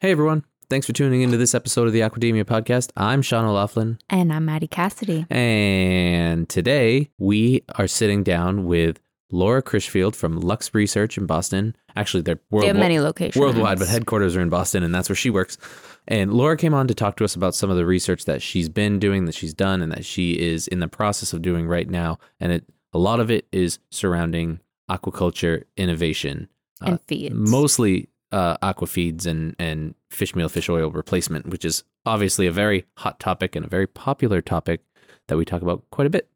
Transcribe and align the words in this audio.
Hey 0.00 0.12
everyone. 0.12 0.44
Thanks 0.70 0.86
for 0.86 0.92
tuning 0.92 1.22
into 1.22 1.36
this 1.36 1.54
episode 1.54 1.86
of 1.86 1.92
the 1.92 2.00
Aquademia 2.00 2.44
podcast. 2.44 2.90
I'm 2.96 3.22
Sean 3.22 3.44
O'Laughlin, 3.44 3.98
And 4.10 4.32
I'm 4.32 4.44
Maddie 4.44 4.66
Cassidy. 4.68 5.26
and 5.30 6.48
today 6.48 7.10
we 7.18 7.64
are 7.76 7.88
sitting 7.88 8.22
down 8.22 8.64
with 8.66 9.00
Laura 9.30 9.62
Crishfield 9.62 10.14
from 10.14 10.38
Lux 10.40 10.72
Research 10.74 11.18
in 11.18 11.26
Boston. 11.26 11.74
Actually, 11.96 12.22
they're 12.22 12.36
They 12.36 12.40
have 12.40 12.76
worldwide, 12.76 12.76
many 12.76 13.00
locations. 13.00 13.40
worldwide, 13.40 13.78
but 13.78 13.88
headquarters 13.88 14.36
are 14.36 14.40
in 14.40 14.48
Boston, 14.50 14.82
and 14.82 14.94
that's 14.94 15.08
where 15.08 15.16
she 15.16 15.30
works. 15.30 15.58
And 16.06 16.32
Laura 16.32 16.56
came 16.56 16.74
on 16.74 16.86
to 16.88 16.94
talk 16.94 17.16
to 17.16 17.24
us 17.24 17.34
about 17.34 17.54
some 17.54 17.68
of 17.70 17.76
the 17.76 17.84
research 17.84 18.24
that 18.26 18.40
she's 18.40 18.68
been 18.68 18.98
doing, 18.98 19.24
that 19.24 19.34
she's 19.34 19.52
done, 19.52 19.82
and 19.82 19.90
that 19.92 20.04
she 20.04 20.38
is 20.38 20.68
in 20.68 20.78
the 20.80 20.88
process 20.88 21.32
of 21.32 21.42
doing 21.42 21.66
right 21.66 21.88
now. 21.90 22.18
And 22.40 22.52
it 22.52 22.64
a 22.94 22.98
lot 22.98 23.20
of 23.20 23.30
it 23.30 23.46
is 23.52 23.78
surrounding 23.90 24.60
aquaculture 24.90 25.64
innovation, 25.76 26.48
and 26.80 26.94
uh, 26.94 26.98
feeds. 27.08 27.34
mostly 27.34 28.08
uh, 28.32 28.56
aqua 28.62 28.86
feeds 28.86 29.26
and 29.26 29.54
and 29.58 29.94
fish 30.10 30.34
meal, 30.34 30.48
fish 30.48 30.68
oil 30.68 30.90
replacement, 30.90 31.46
which 31.46 31.64
is 31.64 31.84
obviously 32.06 32.46
a 32.46 32.52
very 32.52 32.84
hot 32.96 33.20
topic 33.20 33.56
and 33.56 33.64
a 33.64 33.68
very 33.68 33.86
popular 33.86 34.40
topic 34.40 34.80
that 35.28 35.36
we 35.36 35.44
talk 35.44 35.62
about 35.62 35.84
quite 35.90 36.06
a 36.06 36.10
bit. 36.10 36.28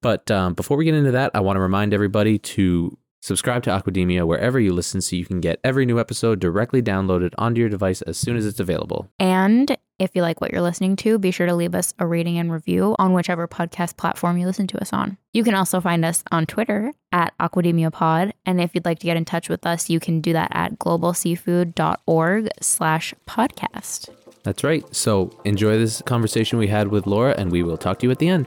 But 0.00 0.30
um, 0.30 0.54
before 0.54 0.76
we 0.76 0.84
get 0.84 0.94
into 0.94 1.10
that, 1.12 1.30
I 1.34 1.40
want 1.40 1.56
to 1.56 1.60
remind 1.60 1.92
everybody 1.92 2.38
to 2.38 2.96
subscribe 3.20 3.62
to 3.64 3.70
Aquademia 3.70 4.26
wherever 4.26 4.60
you 4.60 4.72
listen, 4.72 5.00
so 5.00 5.16
you 5.16 5.26
can 5.26 5.40
get 5.40 5.58
every 5.64 5.84
new 5.84 5.98
episode 5.98 6.38
directly 6.38 6.80
downloaded 6.80 7.34
onto 7.36 7.60
your 7.60 7.68
device 7.68 8.00
as 8.02 8.16
soon 8.16 8.36
as 8.36 8.46
it's 8.46 8.60
available. 8.60 9.08
And 9.18 9.76
if 9.98 10.10
you 10.14 10.22
like 10.22 10.40
what 10.40 10.52
you're 10.52 10.62
listening 10.62 10.96
to, 10.96 11.18
be 11.18 11.30
sure 11.30 11.46
to 11.46 11.54
leave 11.54 11.74
us 11.74 11.94
a 11.98 12.06
rating 12.06 12.38
and 12.38 12.52
review 12.52 12.94
on 12.98 13.12
whichever 13.12 13.48
podcast 13.48 13.96
platform 13.96 14.38
you 14.38 14.46
listen 14.46 14.66
to 14.68 14.80
us 14.80 14.92
on. 14.92 15.18
You 15.32 15.44
can 15.44 15.54
also 15.54 15.80
find 15.80 16.04
us 16.04 16.22
on 16.30 16.46
Twitter 16.46 16.92
at 17.12 17.36
Aquademia 17.38 17.92
Pod. 17.92 18.32
And 18.46 18.60
if 18.60 18.74
you'd 18.74 18.84
like 18.84 18.98
to 19.00 19.06
get 19.06 19.16
in 19.16 19.24
touch 19.24 19.48
with 19.48 19.66
us, 19.66 19.90
you 19.90 20.00
can 20.00 20.20
do 20.20 20.32
that 20.32 20.50
at 20.52 20.78
globalseafood.org 20.78 22.48
slash 22.60 23.14
podcast. 23.26 24.08
That's 24.42 24.64
right. 24.64 24.84
So 24.94 25.38
enjoy 25.44 25.78
this 25.78 26.00
conversation 26.02 26.58
we 26.58 26.68
had 26.68 26.88
with 26.88 27.06
Laura, 27.06 27.34
and 27.36 27.50
we 27.50 27.62
will 27.62 27.76
talk 27.76 27.98
to 28.00 28.06
you 28.06 28.10
at 28.10 28.18
the 28.18 28.28
end. 28.28 28.46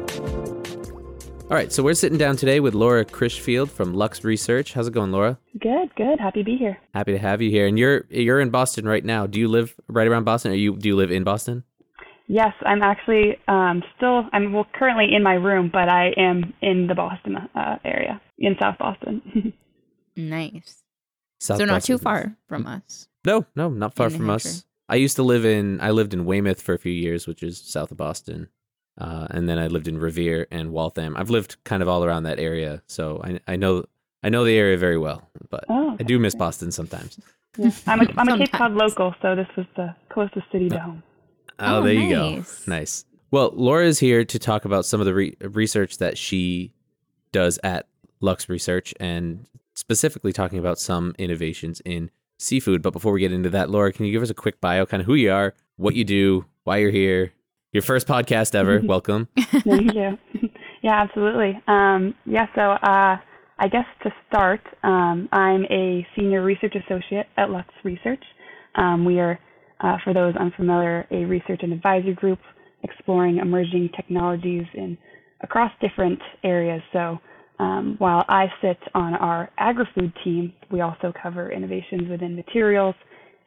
All 1.51 1.57
right, 1.57 1.69
so 1.69 1.83
we're 1.83 1.95
sitting 1.95 2.17
down 2.17 2.37
today 2.37 2.61
with 2.61 2.73
Laura 2.73 3.03
Crishfield 3.03 3.69
from 3.69 3.93
Lux 3.93 4.23
Research. 4.23 4.71
How's 4.71 4.87
it 4.87 4.93
going, 4.93 5.11
Laura? 5.11 5.37
Good, 5.59 5.93
good. 5.97 6.17
Happy 6.17 6.39
to 6.39 6.45
be 6.45 6.55
here. 6.55 6.77
Happy 6.93 7.11
to 7.11 7.17
have 7.17 7.41
you 7.41 7.49
here. 7.49 7.67
And 7.67 7.77
you're 7.77 8.05
you're 8.09 8.39
in 8.39 8.51
Boston 8.51 8.87
right 8.87 9.03
now. 9.03 9.27
Do 9.27 9.37
you 9.37 9.49
live 9.49 9.75
right 9.89 10.07
around 10.07 10.23
Boston? 10.23 10.53
Or 10.53 10.55
you 10.55 10.77
do 10.77 10.87
you 10.87 10.95
live 10.95 11.11
in 11.11 11.25
Boston? 11.25 11.65
Yes, 12.27 12.53
I'm 12.65 12.81
actually 12.81 13.37
um, 13.49 13.83
still. 13.97 14.29
I'm 14.31 14.53
well, 14.53 14.65
currently 14.73 15.13
in 15.13 15.23
my 15.23 15.33
room, 15.33 15.69
but 15.69 15.89
I 15.89 16.11
am 16.15 16.53
in 16.61 16.87
the 16.87 16.95
Boston 16.95 17.35
uh, 17.35 17.79
area, 17.83 18.21
in 18.39 18.55
South 18.59 18.77
Boston. 18.77 19.53
Nice. 20.15 20.83
South 21.39 21.57
so 21.57 21.65
not 21.65 21.75
Boston. 21.75 21.97
too 21.97 22.03
far 22.03 22.35
from 22.47 22.67
us. 22.67 23.07
No, 23.25 23.45
no, 23.55 23.69
not 23.69 23.95
far 23.95 24.07
In 24.07 24.13
New 24.13 24.19
from 24.19 24.29
us. 24.29 24.65
I 24.89 24.95
used 24.95 25.15
to 25.15 25.23
live 25.23 25.45
in 25.45 25.79
I 25.81 25.91
lived 25.91 26.13
in 26.13 26.25
Weymouth 26.25 26.61
for 26.61 26.73
a 26.73 26.77
few 26.77 26.91
years, 26.91 27.27
which 27.27 27.43
is 27.43 27.61
south 27.61 27.91
of 27.91 27.97
Boston. 27.97 28.49
Uh, 29.01 29.25
and 29.31 29.49
then 29.49 29.57
I 29.57 29.65
lived 29.75 29.87
in 29.87 29.97
Revere 29.97 30.45
and 30.51 30.71
Waltham. 30.71 31.11
I've 31.17 31.31
lived 31.31 31.51
kind 31.63 31.81
of 31.83 31.89
all 31.89 32.03
around 32.05 32.23
that 32.23 32.39
area, 32.39 32.71
so 32.87 33.03
I 33.23 33.29
I 33.53 33.55
know 33.55 33.73
I 34.25 34.29
know 34.29 34.43
the 34.45 34.55
area 34.63 34.77
very 34.77 34.97
well. 35.07 35.19
But 35.49 35.63
Oh, 35.69 35.97
I 35.99 36.03
do 36.03 36.19
miss 36.19 36.35
Boston 36.35 36.71
sometimes. 36.71 37.19
I'm 37.87 38.01
a, 38.01 38.07
I'm 38.17 38.29
a 38.29 38.37
Cape 38.37 38.51
Cod 38.51 38.73
local, 38.73 39.13
so 39.21 39.35
this 39.35 39.47
was 39.57 39.65
the 39.75 39.87
closest 40.13 40.45
city 40.51 40.69
to 40.69 40.79
home. 40.79 41.03
Oh, 41.59 41.79
Oh, 41.79 41.81
there 41.83 41.93
you 41.93 42.09
go. 42.09 42.35
nice. 42.35 42.67
Nice. 42.67 43.05
Well, 43.31 43.51
Laura 43.55 43.85
is 43.85 43.99
here 43.99 44.23
to 44.25 44.37
talk 44.39 44.65
about 44.65 44.85
some 44.85 44.99
of 45.01 45.05
the 45.05 45.13
re- 45.13 45.35
research 45.41 45.97
that 45.97 46.17
she 46.17 46.71
does 47.31 47.59
at 47.63 47.87
Lux 48.19 48.49
Research 48.49 48.93
and 48.99 49.45
specifically 49.73 50.31
talking 50.33 50.59
about 50.59 50.77
some 50.79 51.15
innovations 51.17 51.81
in 51.85 52.09
seafood. 52.37 52.81
But 52.81 52.93
before 52.93 53.11
we 53.13 53.19
get 53.21 53.31
into 53.33 53.49
that, 53.51 53.69
Laura, 53.69 53.91
can 53.93 54.05
you 54.05 54.11
give 54.11 54.21
us 54.23 54.29
a 54.29 54.33
quick 54.35 54.61
bio, 54.61 54.85
kind 54.85 55.01
of 55.01 55.07
who 55.07 55.15
you 55.15 55.31
are, 55.31 55.53
what 55.77 55.95
you 55.95 56.03
do, 56.03 56.45
why 56.65 56.77
you're 56.77 56.91
here, 56.91 57.31
your 57.71 57.83
first 57.83 58.07
podcast 58.07 58.55
ever? 58.55 58.81
Welcome. 58.83 59.27
Thank 59.63 59.93
you. 59.93 60.17
yeah, 60.81 61.01
absolutely. 61.01 61.59
Um, 61.67 62.13
yeah, 62.25 62.47
so 62.55 62.61
uh, 62.61 63.17
I 63.59 63.67
guess 63.71 63.85
to 64.03 64.11
start, 64.27 64.61
um, 64.83 65.29
I'm 65.31 65.65
a 65.65 66.05
senior 66.15 66.43
research 66.43 66.75
associate 66.75 67.27
at 67.37 67.49
Lux 67.49 67.69
Research. 67.83 68.23
Um, 68.75 69.05
we 69.05 69.19
are, 69.19 69.39
uh, 69.79 69.97
for 70.03 70.13
those 70.13 70.35
unfamiliar, 70.35 71.07
a 71.11 71.25
research 71.25 71.61
and 71.63 71.73
advisory 71.73 72.13
group 72.13 72.39
exploring 72.83 73.37
emerging 73.37 73.89
technologies 73.95 74.65
in 74.73 74.97
across 75.41 75.71
different 75.81 76.19
areas. 76.43 76.81
So 76.93 77.19
um, 77.59 77.95
while 77.99 78.25
I 78.27 78.47
sit 78.61 78.77
on 78.95 79.13
our 79.13 79.49
agri-food 79.57 80.11
team, 80.23 80.53
we 80.71 80.81
also 80.81 81.13
cover 81.21 81.51
innovations 81.51 82.09
within 82.09 82.35
materials, 82.35 82.95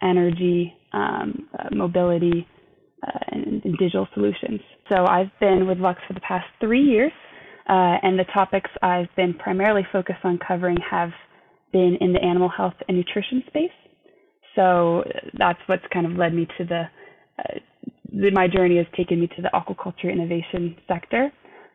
energy, 0.02 0.72
um, 0.92 1.48
uh, 1.58 1.74
mobility, 1.74 2.46
uh, 3.04 3.18
and, 3.28 3.64
and 3.64 3.76
digital 3.78 4.08
solutions. 4.14 4.60
So 4.88 5.06
I've 5.06 5.30
been 5.40 5.66
with 5.66 5.78
Lux 5.78 6.00
for 6.06 6.14
the 6.14 6.20
past 6.20 6.46
three 6.60 6.82
years, 6.82 7.12
uh, 7.68 7.96
and 8.02 8.18
the 8.18 8.24
topics 8.32 8.70
I've 8.82 9.14
been 9.16 9.34
primarily 9.34 9.86
focused 9.92 10.24
on 10.24 10.38
covering 10.46 10.76
have 10.90 11.10
been 11.72 11.98
in 12.00 12.12
the 12.12 12.22
animal 12.22 12.48
health 12.48 12.74
and 12.88 12.96
nutrition 12.96 13.42
space. 13.48 13.70
So 14.54 15.02
that's 15.38 15.58
what's 15.66 15.82
kind 15.92 16.06
of 16.06 16.12
led 16.12 16.32
me 16.34 16.46
to 16.58 16.64
the, 16.64 16.82
uh, 17.38 17.58
the 18.12 18.30
my 18.30 18.46
journey 18.46 18.76
has 18.76 18.86
taken 18.96 19.20
me 19.20 19.26
to 19.36 19.42
the 19.42 19.50
aquaculture 19.52 20.12
innovation 20.12 20.76
sector. 20.86 21.30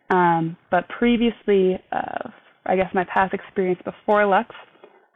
Um, 0.09 0.57
but 0.71 0.87
previously, 0.89 1.77
uh, 1.91 2.29
I 2.65 2.75
guess 2.75 2.91
my 2.93 3.05
past 3.13 3.33
experience 3.33 3.79
before 3.83 4.25
Lux, 4.25 4.55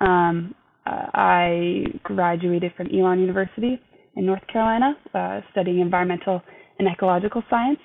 um, 0.01 0.53
uh, 0.85 1.07
I 1.13 1.85
graduated 2.03 2.73
from 2.75 2.87
Elon 2.93 3.19
University 3.19 3.79
in 4.15 4.25
North 4.25 4.45
Carolina, 4.51 4.95
uh, 5.13 5.41
studying 5.51 5.79
environmental 5.79 6.41
and 6.79 6.87
ecological 6.87 7.43
science. 7.49 7.79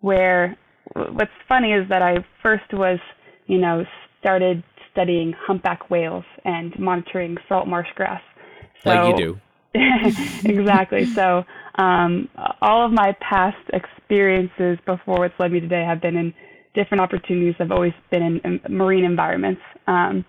Where 0.00 0.56
what's 0.94 1.30
funny 1.48 1.72
is 1.72 1.88
that 1.88 2.02
I 2.02 2.16
first 2.42 2.72
was, 2.72 2.98
you 3.46 3.58
know, 3.58 3.84
started 4.20 4.62
studying 4.92 5.34
humpback 5.46 5.90
whales 5.90 6.24
and 6.44 6.78
monitoring 6.78 7.36
salt 7.48 7.66
marsh 7.66 7.88
grass. 7.94 8.22
like 8.84 9.18
you 9.18 9.34
do. 9.34 9.40
exactly. 10.44 11.06
So 11.14 11.44
um, 11.76 12.28
all 12.60 12.86
of 12.86 12.92
my 12.92 13.16
past 13.20 13.56
experiences 13.72 14.78
before 14.86 15.18
what's 15.18 15.34
led 15.38 15.52
me 15.52 15.60
today 15.60 15.84
have 15.84 16.00
been 16.00 16.16
in 16.16 16.32
different 16.74 17.00
opportunities. 17.00 17.54
I've 17.58 17.72
always 17.72 17.92
been 18.10 18.22
in, 18.22 18.40
in 18.44 18.76
marine 18.76 19.04
environments, 19.04 19.60
um, 19.86 20.24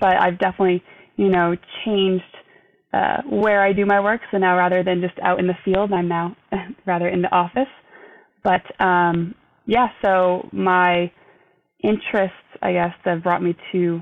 but 0.00 0.16
I've 0.16 0.38
definitely, 0.38 0.82
you 1.16 1.28
know, 1.28 1.56
changed 1.84 2.24
uh, 2.92 3.22
where 3.28 3.62
I 3.62 3.72
do 3.72 3.86
my 3.86 4.00
work. 4.00 4.20
So 4.30 4.38
now 4.38 4.56
rather 4.56 4.82
than 4.82 5.00
just 5.00 5.18
out 5.22 5.38
in 5.38 5.46
the 5.46 5.56
field, 5.64 5.92
I'm 5.92 6.08
now 6.08 6.36
rather 6.86 7.08
in 7.08 7.22
the 7.22 7.34
office. 7.34 7.68
But 8.44 8.62
um, 8.84 9.34
yeah, 9.66 9.88
so 10.02 10.48
my 10.52 11.10
interests, 11.82 12.36
I 12.60 12.72
guess, 12.72 12.94
have 13.04 13.22
brought 13.22 13.42
me 13.42 13.56
to 13.72 14.00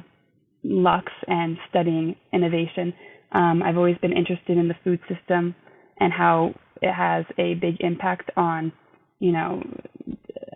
Lux 0.64 1.10
and 1.26 1.56
studying 1.68 2.16
innovation. 2.32 2.92
Um, 3.32 3.62
I've 3.62 3.76
always 3.76 3.96
been 3.98 4.12
interested 4.12 4.58
in 4.58 4.68
the 4.68 4.74
food 4.84 5.00
system 5.08 5.54
and 5.98 6.12
how 6.12 6.54
it 6.82 6.92
has 6.92 7.24
a 7.38 7.54
big 7.54 7.76
impact 7.80 8.30
on, 8.36 8.72
you 9.18 9.32
know, 9.32 9.62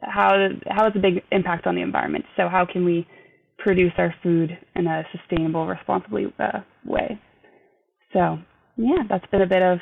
how 0.02 0.48
how 0.68 0.86
it's 0.86 0.96
a 0.96 1.00
big 1.00 1.22
impact 1.32 1.66
on 1.66 1.74
the 1.74 1.82
environment. 1.82 2.24
So 2.36 2.48
how 2.48 2.66
can 2.70 2.84
we 2.84 3.06
produce 3.58 3.92
our 3.98 4.14
food 4.22 4.56
in 4.74 4.86
a 4.86 5.04
sustainable, 5.12 5.66
responsibly 5.66 6.32
uh, 6.38 6.60
way? 6.84 7.20
So 8.14 8.38
yeah, 8.76 9.02
that's 9.08 9.26
been 9.30 9.42
a 9.42 9.46
bit 9.46 9.60
of 9.62 9.80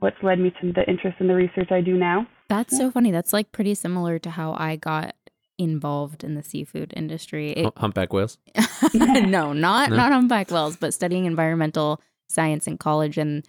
what's 0.00 0.16
led 0.22 0.38
me 0.38 0.52
to 0.60 0.72
the 0.72 0.84
interest 0.88 1.16
in 1.20 1.28
the 1.28 1.34
research 1.34 1.72
I 1.72 1.80
do 1.80 1.96
now. 1.96 2.26
That's 2.48 2.76
so 2.76 2.90
funny. 2.90 3.10
That's 3.10 3.32
like 3.32 3.50
pretty 3.52 3.74
similar 3.74 4.18
to 4.20 4.30
how 4.30 4.52
I 4.58 4.76
got 4.76 5.14
involved 5.58 6.22
in 6.22 6.34
the 6.34 6.42
seafood 6.42 6.92
industry. 6.96 7.50
It, 7.52 7.72
Humpback 7.76 8.12
whales. 8.12 8.38
no, 8.94 9.52
not 9.52 9.90
No? 9.90 9.96
not 9.96 10.12
humpback 10.12 10.50
whales, 10.50 10.76
but 10.76 10.94
studying 10.94 11.24
environmental 11.24 12.00
science 12.28 12.66
in 12.66 12.78
college 12.78 13.18
and 13.18 13.44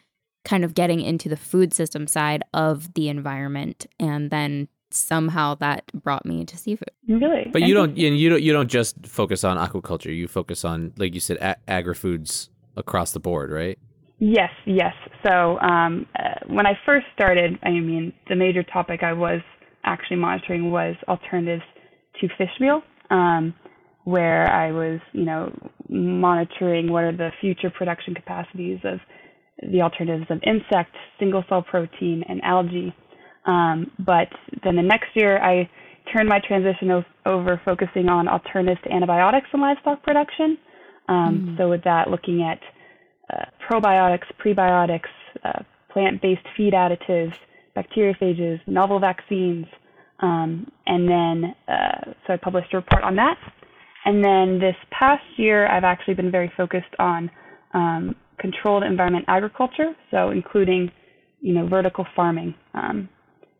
kind 0.46 0.64
of 0.64 0.74
getting 0.74 1.02
into 1.02 1.30
the 1.30 1.38
food 1.38 1.74
system 1.74 2.08
side 2.08 2.44
of 2.54 2.94
the 2.94 3.10
environment, 3.10 3.86
and 4.00 4.32
then 4.32 4.68
somehow 4.90 5.54
that 5.56 5.84
brought 5.94 6.26
me 6.26 6.46
to 6.46 6.58
seafood. 6.58 6.90
Really, 7.08 7.48
But 7.52 7.62
you 7.64 7.74
don't 7.76 7.96
you 7.96 8.12
you 8.12 8.30
don't 8.30 8.42
you 8.42 8.54
don't 8.54 8.70
just 8.70 9.06
focus 9.06 9.44
on 9.44 9.58
aquaculture. 9.58 10.16
You 10.16 10.28
focus 10.28 10.66
on 10.66 10.94
like 10.98 11.14
you 11.14 11.20
said 11.20 11.38
a- 11.38 11.58
agri 11.70 11.94
foods 11.94 12.50
across 12.76 13.12
the 13.12 13.20
board, 13.20 13.52
right? 13.52 13.78
Yes, 14.20 14.50
yes. 14.66 14.94
So 15.26 15.58
um, 15.60 16.06
uh, 16.18 16.46
when 16.48 16.68
I 16.68 16.74
first 16.86 17.06
started, 17.14 17.58
I 17.64 17.70
mean, 17.70 18.14
the 18.28 18.36
major 18.36 18.64
topic 18.64 19.02
I 19.02 19.14
was 19.14 19.42
actually 19.86 20.18
monitoring 20.18 20.72
was 20.72 20.96
alternatives 21.08 21.64
to 22.20 22.28
fish 22.38 22.50
meal, 22.60 22.82
um, 23.10 23.54
where 24.04 24.48
I 24.52 24.72
was, 24.72 25.00
you 25.14 25.24
know, 25.24 25.52
monitoring 25.88 26.92
what 26.92 27.06
are 27.06 27.16
the 27.16 27.30
future 27.40 27.70
production 27.70 28.14
capacities 28.14 28.80
of 28.84 29.00
the 29.72 29.82
alternatives 29.82 30.30
of 30.30 30.42
insect, 30.46 30.94
single 31.18 31.44
cell 31.48 31.62
protein, 31.62 32.24
and 32.28 32.42
algae. 32.44 32.94
Um, 33.46 33.92
but 34.00 34.28
then 34.64 34.76
the 34.76 34.82
next 34.82 35.08
year, 35.16 35.42
I 35.42 35.70
turned 36.14 36.28
my 36.28 36.40
transition 36.46 36.92
o- 36.92 37.04
over 37.26 37.62
focusing 37.64 38.10
on 38.10 38.28
alternatives 38.28 38.82
to 38.84 38.92
antibiotics 38.92 39.48
in 39.54 39.62
livestock 39.62 40.04
production. 40.04 40.58
Um, 41.08 41.56
mm. 41.56 41.58
So 41.58 41.70
with 41.70 41.84
that, 41.86 42.10
looking 42.10 42.44
at 42.44 42.60
uh, 43.30 43.46
probiotics, 43.70 44.26
prebiotics, 44.44 45.10
uh, 45.44 45.64
plant-based 45.92 46.46
feed 46.56 46.74
additives, 46.74 47.34
bacteriophages, 47.76 48.60
novel 48.68 49.00
vaccines, 49.00 49.66
um, 50.22 50.70
and 50.86 51.08
then 51.08 51.56
uh, 51.68 52.14
so 52.26 52.34
I 52.34 52.38
published 52.38 52.74
a 52.74 52.78
report 52.78 53.04
on 53.04 53.16
that. 53.16 53.38
And 54.06 54.24
then 54.24 54.60
this 54.60 54.76
past 54.92 55.24
year, 55.38 55.68
I've 55.68 55.84
actually 55.84 56.14
been 56.14 56.32
very 56.32 56.52
focused 56.56 56.94
on 57.00 57.30
um, 57.74 58.16
controlled 58.40 58.84
environment 58.84 59.26
agriculture, 59.28 59.94
so 60.12 60.32
including, 60.32 60.92
you 61.42 61.54
know, 61.54 61.68
vertical 61.68 62.06
farming, 62.16 62.56
um, 62.74 63.10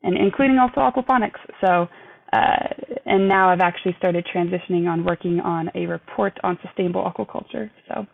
and 0.04 0.18
including 0.18 0.58
also 0.58 0.80
aquaponics. 0.80 1.40
So, 1.64 1.88
uh, 2.34 2.68
and 3.06 3.28
now 3.28 3.50
I've 3.50 3.60
actually 3.62 3.96
started 3.98 4.26
transitioning 4.34 4.88
on 4.90 5.04
working 5.04 5.40
on 5.40 5.70
a 5.76 5.86
report 5.86 6.38
on 6.44 6.58
sustainable 6.66 7.04
aquaculture. 7.04 7.70
So, 7.88 8.06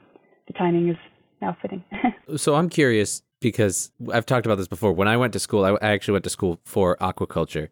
the 0.48 0.54
timing 0.54 0.90
is 0.90 0.98
now 1.42 1.58
fitting. 1.62 1.84
so 2.38 2.56
I'm 2.56 2.70
curious 2.70 3.22
because 3.42 3.92
I've 4.12 4.26
talked 4.26 4.46
about 4.46 4.58
this 4.58 4.68
before. 4.68 4.94
When 4.94 5.08
I 5.08 5.18
went 5.18 5.34
to 5.34 5.40
school, 5.40 5.66
I 5.66 5.76
actually 5.82 6.14
went 6.14 6.24
to 6.24 6.30
school 6.30 6.60
for 6.66 6.98
aquaculture, 6.98 7.70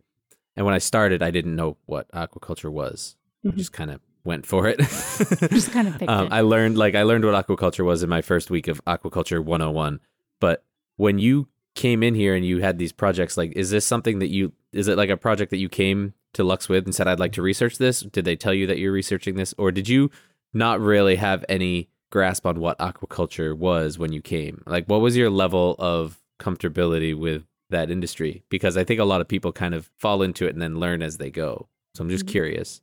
and 0.56 0.66
when 0.66 0.76
I 0.76 0.80
started, 0.80 1.24
I 1.24 1.32
didn't 1.32 1.56
know 1.56 1.78
what 1.86 2.12
aquaculture 2.12 2.72
was. 2.72 3.16
Mm-hmm. 3.46 3.58
Just 3.58 3.74
kind 3.74 3.92
of 3.92 4.00
went 4.24 4.46
for 4.46 4.68
it. 4.68 4.80
Just 4.80 5.72
kind 5.72 5.88
of 5.88 6.02
um, 6.08 6.30
I 6.32 6.42
learned 6.42 6.78
like 6.78 6.96
I 6.96 7.04
learned 7.04 7.26
what 7.26 7.46
aquaculture 7.46 7.86
was 7.86 8.04
in 8.04 8.10
my 8.10 8.22
first 8.22 8.50
week 8.50 8.68
of 8.68 8.84
aquaculture 8.86 9.44
101. 9.44 10.00
But 10.40 10.64
when 10.98 11.20
you 11.20 11.48
came 11.76 12.04
in 12.04 12.16
here 12.16 12.36
and 12.36 12.46
you 12.46 12.62
had 12.62 12.78
these 12.78 12.92
projects, 12.92 13.38
like 13.38 13.52
is 13.54 13.70
this 13.70 13.86
something 13.86 14.20
that 14.20 14.30
you 14.30 14.54
is 14.72 14.88
it 14.88 14.98
like 14.98 15.10
a 15.10 15.18
project 15.18 15.52
that 15.52 15.58
you 15.58 15.70
came 15.70 16.14
to 16.34 16.44
Lux 16.44 16.68
with 16.68 16.86
and 16.86 16.96
said 16.96 17.08
I'd 17.08 17.20
like 17.20 17.34
to 17.34 17.42
research 17.42 17.78
this? 17.78 18.02
Did 18.02 18.26
they 18.26 18.36
tell 18.36 18.54
you 18.54 18.68
that 18.68 18.80
you're 18.80 18.92
researching 18.92 19.36
this, 19.36 19.54
or 19.58 19.72
did 19.72 19.90
you 19.90 20.10
not 20.54 20.80
really 20.80 21.16
have 21.16 21.44
any 21.50 21.90
grasp 22.14 22.46
on 22.46 22.60
what 22.60 22.78
aquaculture 22.78 23.58
was 23.58 23.98
when 23.98 24.14
you 24.14 24.22
came? 24.22 24.62
Like, 24.68 24.86
what 24.86 25.02
was 25.02 25.18
your 25.18 25.32
level 25.32 25.76
of 25.80 26.22
comfortability 26.40 27.18
with 27.18 27.44
that 27.72 27.90
industry? 27.90 28.44
Because 28.50 28.78
I 28.78 28.84
think 28.84 29.00
a 29.00 29.04
lot 29.04 29.20
of 29.20 29.28
people 29.28 29.52
kind 29.52 29.74
of 29.74 29.90
fall 29.98 30.22
into 30.22 30.46
it 30.46 30.54
and 30.54 30.62
then 30.62 30.80
learn 30.80 31.02
as 31.02 31.18
they 31.18 31.32
go. 31.32 31.68
So 31.96 32.04
I'm 32.04 32.12
just 32.12 32.26
mm-hmm. 32.26 32.32
curious. 32.32 32.82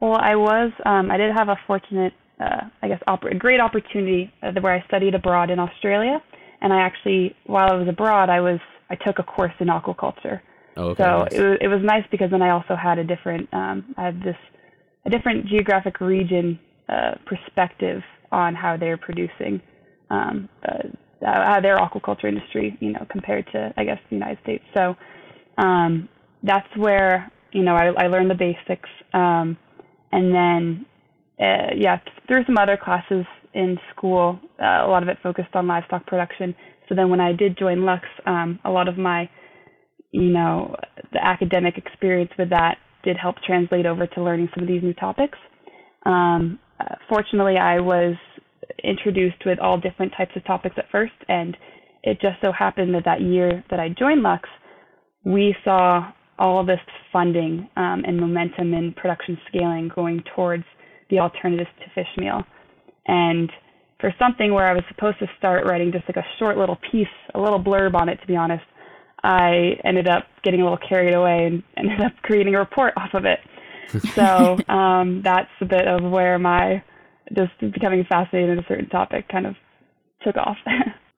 Well, 0.00 0.16
I 0.18 0.36
was. 0.36 0.72
Um, 0.86 1.10
I 1.10 1.18
did 1.18 1.32
have 1.36 1.50
a 1.50 1.58
fortunate, 1.66 2.14
uh, 2.40 2.62
I 2.82 2.88
guess, 2.88 3.00
op- 3.06 3.24
a 3.24 3.34
great 3.34 3.60
opportunity 3.60 4.32
uh, 4.42 4.52
where 4.62 4.74
I 4.74 4.82
studied 4.86 5.14
abroad 5.14 5.50
in 5.50 5.58
Australia, 5.58 6.22
and 6.62 6.72
I 6.72 6.80
actually, 6.80 7.36
while 7.44 7.70
I 7.70 7.74
was 7.74 7.88
abroad, 7.88 8.30
I 8.30 8.40
was 8.40 8.58
I 8.88 8.94
took 8.94 9.18
a 9.18 9.22
course 9.22 9.52
in 9.60 9.68
aquaculture. 9.68 10.40
Oh, 10.78 10.88
okay, 10.88 11.04
so 11.04 11.10
nice. 11.10 11.34
it 11.34 11.42
was 11.42 11.58
it 11.60 11.68
was 11.68 11.82
nice 11.84 12.04
because 12.10 12.30
then 12.30 12.40
I 12.40 12.50
also 12.50 12.74
had 12.74 12.98
a 12.98 13.04
different 13.04 13.52
um, 13.52 13.94
I 13.98 14.06
had 14.06 14.22
this 14.22 14.36
a 15.04 15.10
different 15.10 15.46
geographic 15.46 16.00
region 16.00 16.58
uh, 16.88 17.12
perspective 17.26 18.02
on 18.32 18.54
how 18.54 18.76
they're 18.76 18.96
producing 18.96 19.60
um, 20.10 20.48
uh, 20.68 20.88
how 21.24 21.60
their 21.60 21.76
aquaculture 21.78 22.24
industry, 22.24 22.76
you 22.80 22.92
know, 22.92 23.06
compared 23.10 23.46
to 23.52 23.72
I 23.76 23.84
guess 23.84 23.98
the 24.10 24.16
United 24.16 24.38
States. 24.42 24.64
So 24.74 24.94
um, 25.58 26.08
that's 26.42 26.68
where 26.76 27.30
you 27.52 27.62
know 27.62 27.76
I, 27.76 28.04
I 28.04 28.06
learned 28.08 28.30
the 28.30 28.34
basics. 28.34 28.88
Um, 29.14 29.56
and 30.10 30.34
then 30.34 30.86
uh, 31.40 31.74
yeah, 31.76 31.98
through 32.28 32.44
some 32.46 32.58
other 32.58 32.76
classes 32.76 33.24
in 33.54 33.78
school, 33.94 34.38
uh, 34.62 34.86
a 34.86 34.88
lot 34.88 35.02
of 35.02 35.08
it 35.08 35.18
focused 35.22 35.54
on 35.54 35.66
livestock 35.66 36.06
production. 36.06 36.54
So 36.88 36.94
then 36.94 37.10
when 37.10 37.20
I 37.20 37.32
did 37.32 37.58
join 37.58 37.84
Lux, 37.84 38.04
um, 38.26 38.58
a 38.64 38.70
lot 38.70 38.88
of 38.88 38.98
my, 38.98 39.28
you 40.10 40.30
know, 40.30 40.76
the 41.12 41.24
academic 41.24 41.78
experience 41.78 42.30
with 42.38 42.50
that 42.50 42.76
did 43.02 43.16
help 43.16 43.36
translate 43.46 43.86
over 43.86 44.06
to 44.06 44.22
learning 44.22 44.48
some 44.54 44.62
of 44.62 44.68
these 44.68 44.82
new 44.82 44.94
topics. 44.94 45.38
Um, 46.04 46.58
uh, 46.82 46.94
fortunately, 47.08 47.56
I 47.56 47.80
was 47.80 48.14
introduced 48.82 49.44
with 49.46 49.58
all 49.58 49.78
different 49.78 50.12
types 50.16 50.32
of 50.36 50.44
topics 50.44 50.76
at 50.78 50.90
first, 50.90 51.12
and 51.28 51.56
it 52.02 52.20
just 52.20 52.36
so 52.42 52.52
happened 52.52 52.94
that 52.94 53.04
that 53.04 53.20
year 53.20 53.62
that 53.70 53.80
I 53.80 53.88
joined 53.90 54.22
Lux, 54.22 54.48
we 55.24 55.54
saw 55.64 56.12
all 56.38 56.64
this 56.64 56.80
funding 57.12 57.68
um, 57.76 58.02
and 58.06 58.18
momentum 58.18 58.74
in 58.74 58.92
production 58.94 59.38
scaling 59.48 59.90
going 59.94 60.22
towards 60.34 60.64
the 61.10 61.18
alternatives 61.18 61.70
to 61.80 61.90
fish 61.94 62.08
meal. 62.16 62.42
And 63.06 63.50
for 64.00 64.12
something 64.18 64.52
where 64.52 64.66
I 64.66 64.72
was 64.72 64.82
supposed 64.88 65.18
to 65.20 65.26
start 65.38 65.66
writing 65.66 65.92
just 65.92 66.04
like 66.08 66.16
a 66.16 66.26
short 66.38 66.56
little 66.56 66.78
piece, 66.90 67.06
a 67.34 67.40
little 67.40 67.62
blurb 67.62 67.94
on 67.94 68.08
it, 68.08 68.16
to 68.20 68.26
be 68.26 68.36
honest, 68.36 68.64
I 69.22 69.74
ended 69.84 70.08
up 70.08 70.24
getting 70.42 70.60
a 70.60 70.64
little 70.64 70.78
carried 70.88 71.14
away 71.14 71.46
and 71.46 71.62
ended 71.76 72.00
up 72.00 72.12
creating 72.22 72.54
a 72.54 72.58
report 72.58 72.94
off 72.96 73.10
of 73.14 73.24
it. 73.24 73.38
so 74.14 74.58
um, 74.68 75.22
that's 75.22 75.50
a 75.60 75.64
bit 75.64 75.86
of 75.86 76.02
where 76.10 76.38
my 76.38 76.82
just 77.34 77.52
becoming 77.60 78.04
fascinated 78.08 78.50
in 78.50 78.58
a 78.58 78.66
certain 78.68 78.88
topic 78.88 79.28
kind 79.28 79.46
of 79.46 79.54
took 80.24 80.36
off. 80.36 80.56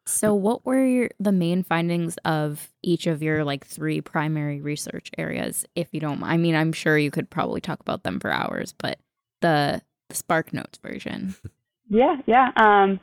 So, 0.06 0.34
what 0.34 0.66
were 0.66 0.84
your, 0.84 1.10
the 1.18 1.32
main 1.32 1.62
findings 1.62 2.18
of 2.26 2.68
each 2.82 3.06
of 3.06 3.22
your 3.22 3.42
like 3.42 3.66
three 3.66 4.02
primary 4.02 4.60
research 4.60 5.10
areas? 5.16 5.64
If 5.74 5.88
you 5.92 6.00
don't, 6.00 6.22
I 6.22 6.36
mean, 6.36 6.54
I'm 6.54 6.74
sure 6.74 6.98
you 6.98 7.10
could 7.10 7.30
probably 7.30 7.62
talk 7.62 7.80
about 7.80 8.02
them 8.02 8.20
for 8.20 8.30
hours, 8.30 8.74
but 8.76 8.98
the, 9.40 9.80
the 10.10 10.14
Spark 10.14 10.52
Notes 10.52 10.78
version. 10.82 11.34
Yeah, 11.90 12.16
yeah. 12.26 12.48
Um, 12.56 12.98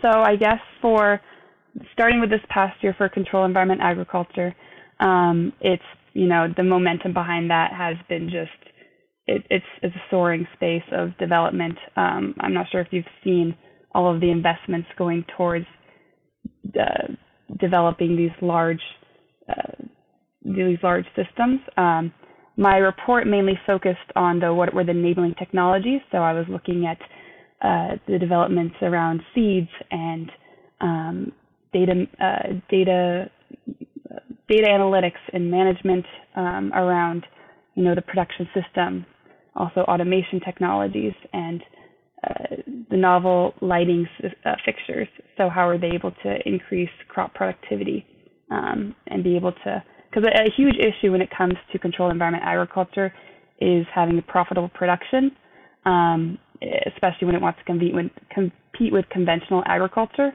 so, 0.00 0.08
I 0.08 0.36
guess 0.36 0.60
for 0.80 1.20
starting 1.92 2.20
with 2.20 2.30
this 2.30 2.40
past 2.48 2.82
year 2.82 2.94
for 2.96 3.06
control 3.10 3.44
environment 3.44 3.82
agriculture, 3.82 4.56
um, 4.98 5.52
it's 5.60 5.82
you 6.14 6.26
know 6.26 6.46
the 6.56 6.62
momentum 6.62 7.12
behind 7.12 7.50
that 7.50 7.74
has 7.74 7.96
been 8.08 8.30
just 8.30 8.72
it, 9.28 9.44
it's 9.50 9.66
it's 9.82 9.94
a 9.94 10.02
soaring 10.10 10.46
space 10.54 10.82
of 10.92 11.16
development. 11.18 11.76
Um, 11.96 12.34
I'm 12.40 12.54
not 12.54 12.66
sure 12.72 12.80
if 12.80 12.88
you've 12.90 13.04
seen 13.22 13.54
all 13.94 14.12
of 14.12 14.20
the 14.20 14.30
investments 14.30 14.88
going 14.96 15.24
towards 15.36 15.66
uh, 16.78 17.12
developing 17.60 18.16
these 18.16 18.30
large 18.40 18.80
uh, 19.48 19.84
these 20.44 20.78
large 20.82 21.04
systems. 21.14 21.60
Um, 21.76 22.12
my 22.56 22.76
report 22.78 23.26
mainly 23.26 23.58
focused 23.66 24.10
on 24.16 24.40
the 24.40 24.52
what 24.52 24.74
were 24.74 24.84
the 24.84 24.90
enabling 24.90 25.34
technologies. 25.34 26.00
So 26.10 26.18
I 26.18 26.32
was 26.32 26.46
looking 26.48 26.86
at 26.86 26.98
uh, 27.60 27.96
the 28.08 28.18
developments 28.18 28.76
around 28.82 29.20
seeds 29.34 29.68
and 29.90 30.30
um, 30.80 31.32
data 31.72 32.06
uh, 32.20 32.54
data 32.70 33.30
data 34.48 34.66
analytics 34.68 35.20
and 35.32 35.50
management 35.50 36.04
um, 36.34 36.72
around 36.74 37.26
you 37.74 37.84
know 37.84 37.94
the 37.94 38.02
production 38.02 38.48
system, 38.54 39.06
also 39.58 39.80
automation 39.80 40.40
technologies 40.40 41.12
and 41.32 41.62
uh, 42.26 42.56
the 42.90 42.96
novel 42.96 43.54
lighting 43.60 44.08
uh, 44.44 44.54
fixtures. 44.64 45.08
So 45.36 45.48
how 45.48 45.68
are 45.68 45.78
they 45.78 45.88
able 45.88 46.12
to 46.22 46.36
increase 46.46 46.90
crop 47.08 47.34
productivity 47.34 48.06
um, 48.50 48.94
and 49.06 49.22
be 49.22 49.36
able 49.36 49.52
to? 49.52 49.84
Because 50.10 50.28
a, 50.28 50.48
a, 50.48 50.50
huge 50.56 50.76
issue 50.76 51.12
when 51.12 51.20
it 51.20 51.28
comes 51.36 51.54
to 51.72 51.78
controlled 51.78 52.12
environment 52.12 52.42
agriculture 52.44 53.12
is 53.60 53.86
having 53.94 54.18
a 54.18 54.22
profitable 54.22 54.70
production, 54.70 55.30
um, 55.84 56.38
especially 56.86 57.26
when 57.26 57.34
it 57.34 57.42
wants 57.42 57.58
to 57.58 57.64
compete 57.64 57.94
with, 57.94 58.06
compete 58.32 58.92
with 58.92 59.04
conventional 59.10 59.62
agriculture. 59.66 60.32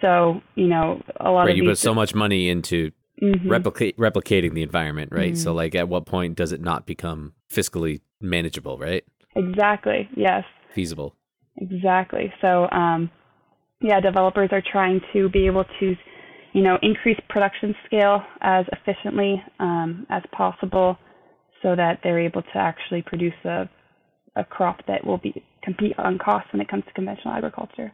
So 0.00 0.40
you 0.54 0.66
know 0.66 1.02
a 1.18 1.30
lot 1.30 1.42
of 1.42 1.46
right, 1.46 1.50
of 1.52 1.56
you 1.56 1.64
put 1.64 1.78
so 1.78 1.94
much 1.94 2.14
money 2.14 2.48
into 2.48 2.90
mm-hmm. 3.22 3.48
replicate 3.48 3.96
replicating 3.96 4.54
the 4.54 4.62
environment, 4.62 5.10
right? 5.12 5.32
Mm-hmm. 5.32 5.42
So 5.42 5.52
like, 5.52 5.74
at 5.74 5.88
what 5.88 6.06
point 6.06 6.36
does 6.36 6.52
it 6.52 6.60
not 6.60 6.86
become 6.86 7.34
fiscally 7.52 8.00
manageable, 8.20 8.78
right? 8.78 9.04
Exactly. 9.36 10.08
Yes 10.16 10.44
feasible. 10.74 11.14
Exactly. 11.56 12.32
So, 12.40 12.68
um, 12.70 13.10
yeah, 13.80 14.00
developers 14.00 14.50
are 14.52 14.62
trying 14.72 15.00
to 15.12 15.28
be 15.28 15.46
able 15.46 15.64
to, 15.80 15.94
you 16.52 16.62
know, 16.62 16.78
increase 16.82 17.18
production 17.28 17.74
scale 17.86 18.22
as 18.40 18.66
efficiently 18.72 19.42
um, 19.58 20.06
as 20.10 20.22
possible, 20.32 20.98
so 21.62 21.76
that 21.76 22.00
they're 22.02 22.20
able 22.20 22.42
to 22.42 22.56
actually 22.56 23.02
produce 23.02 23.34
a 23.44 23.68
a 24.36 24.44
crop 24.44 24.78
that 24.86 25.04
will 25.04 25.18
be 25.18 25.42
compete 25.64 25.98
on 25.98 26.16
cost 26.16 26.46
when 26.52 26.62
it 26.62 26.68
comes 26.68 26.84
to 26.86 26.92
conventional 26.92 27.34
agriculture. 27.34 27.92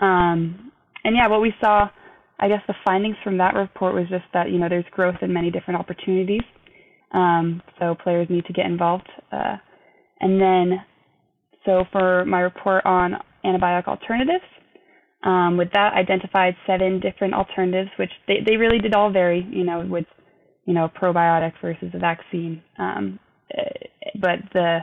Um, 0.00 0.72
and 1.04 1.14
yeah, 1.14 1.28
what 1.28 1.42
we 1.42 1.52
saw, 1.60 1.88
I 2.38 2.48
guess 2.48 2.60
the 2.66 2.74
findings 2.84 3.16
from 3.24 3.38
that 3.38 3.54
report 3.54 3.94
was 3.94 4.08
just 4.08 4.24
that 4.34 4.50
you 4.50 4.58
know 4.58 4.68
there's 4.68 4.84
growth 4.90 5.16
in 5.22 5.32
many 5.32 5.50
different 5.50 5.80
opportunities. 5.80 6.42
Um, 7.12 7.62
so 7.78 7.94
players 8.02 8.28
need 8.28 8.44
to 8.46 8.52
get 8.52 8.66
involved. 8.66 9.08
Uh, 9.32 9.56
and 10.20 10.40
then 10.40 10.80
so 11.64 11.84
for 11.92 12.24
my 12.24 12.40
report 12.40 12.84
on 12.84 13.14
antibiotic 13.44 13.86
alternatives, 13.86 14.44
um, 15.24 15.56
with 15.56 15.68
that 15.72 15.94
identified 15.94 16.54
seven 16.66 17.00
different 17.00 17.34
alternatives, 17.34 17.90
which 17.98 18.10
they, 18.28 18.36
they 18.46 18.56
really 18.56 18.78
did 18.78 18.94
all 18.94 19.10
vary, 19.10 19.46
you 19.50 19.64
know, 19.64 19.84
with 19.88 20.06
you 20.64 20.74
know 20.74 20.88
probiotic 20.88 21.52
versus 21.60 21.88
a 21.94 21.98
vaccine. 21.98 22.62
Um, 22.78 23.18
eh, 23.56 23.86
but 24.20 24.38
the 24.52 24.78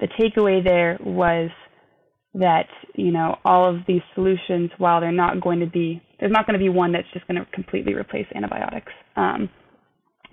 the 0.00 0.08
takeaway 0.20 0.62
there 0.62 0.98
was 1.00 1.50
that 2.34 2.66
you 2.94 3.12
know 3.12 3.36
all 3.44 3.68
of 3.68 3.82
these 3.86 4.02
solutions, 4.14 4.70
while 4.78 5.00
they're 5.00 5.12
not 5.12 5.40
going 5.40 5.60
to 5.60 5.66
be, 5.66 6.02
there's 6.20 6.32
not 6.32 6.46
going 6.46 6.58
to 6.58 6.62
be 6.62 6.68
one 6.68 6.92
that's 6.92 7.06
just 7.12 7.26
going 7.26 7.36
to 7.36 7.46
completely 7.52 7.94
replace 7.94 8.26
antibiotics, 8.34 8.92
um, 9.16 9.48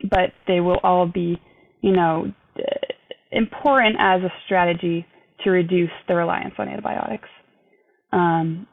but 0.09 0.31
they 0.47 0.59
will 0.59 0.79
all 0.83 1.05
be, 1.05 1.39
you 1.81 1.91
know, 1.91 2.31
important 3.31 3.95
as 3.99 4.21
a 4.21 4.31
strategy 4.45 5.05
to 5.43 5.51
reduce 5.51 5.91
the 6.07 6.15
reliance 6.15 6.53
on 6.57 6.67
antibiotics. 6.67 7.29
Um, 8.11 8.67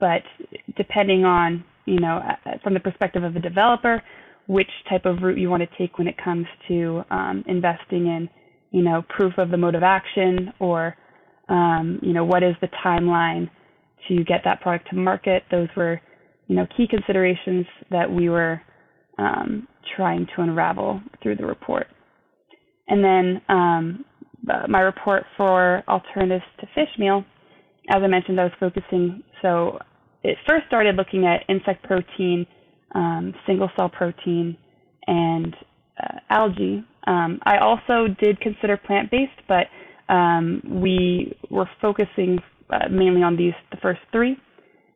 but 0.00 0.22
depending 0.76 1.24
on, 1.24 1.64
you 1.86 1.98
know, 1.98 2.20
from 2.62 2.74
the 2.74 2.80
perspective 2.80 3.24
of 3.24 3.36
a 3.36 3.40
developer, 3.40 4.02
which 4.46 4.70
type 4.88 5.06
of 5.06 5.22
route 5.22 5.38
you 5.38 5.48
want 5.48 5.62
to 5.62 5.78
take 5.78 5.98
when 5.98 6.06
it 6.06 6.16
comes 6.22 6.46
to 6.68 7.02
um, 7.10 7.44
investing 7.46 8.06
in, 8.06 8.28
you 8.70 8.82
know, 8.82 9.02
proof 9.08 9.34
of 9.38 9.50
the 9.50 9.56
mode 9.56 9.74
of 9.74 9.82
action 9.82 10.52
or 10.60 10.96
um, 11.48 11.98
you 12.02 12.12
know, 12.12 12.24
what 12.24 12.42
is 12.42 12.54
the 12.60 12.68
timeline 12.84 13.50
to 14.08 14.24
get 14.24 14.42
that 14.44 14.60
product 14.60 14.88
to 14.90 14.96
market? 14.96 15.42
Those 15.50 15.68
were, 15.76 16.00
you 16.46 16.56
know, 16.56 16.66
key 16.76 16.86
considerations 16.88 17.66
that 17.90 18.10
we 18.10 18.28
were 18.28 18.60
um, 19.18 19.66
trying 19.96 20.26
to 20.36 20.42
unravel 20.42 21.00
through 21.22 21.36
the 21.36 21.46
report. 21.46 21.86
And 22.88 23.02
then 23.02 23.40
um, 23.48 24.04
uh, 24.52 24.66
my 24.68 24.80
report 24.80 25.24
for 25.36 25.82
alternatives 25.88 26.44
to 26.60 26.66
fish 26.74 26.88
meal, 26.98 27.24
as 27.90 28.02
I 28.02 28.06
mentioned, 28.06 28.40
I 28.40 28.44
was 28.44 28.52
focusing. 28.60 29.22
So 29.42 29.78
it 30.22 30.36
first 30.46 30.66
started 30.66 30.96
looking 30.96 31.26
at 31.26 31.42
insect 31.48 31.84
protein, 31.84 32.46
um, 32.94 33.34
single 33.46 33.70
cell 33.76 33.88
protein, 33.88 34.56
and 35.06 35.54
uh, 36.02 36.18
algae. 36.30 36.84
Um, 37.06 37.38
I 37.44 37.58
also 37.58 38.08
did 38.22 38.40
consider 38.40 38.76
plant 38.76 39.10
based, 39.10 39.32
but 39.48 39.66
um, 40.12 40.62
we 40.82 41.36
were 41.50 41.68
focusing 41.80 42.38
uh, 42.70 42.88
mainly 42.90 43.22
on 43.22 43.36
these 43.36 43.52
the 43.70 43.76
first 43.82 44.00
three, 44.12 44.36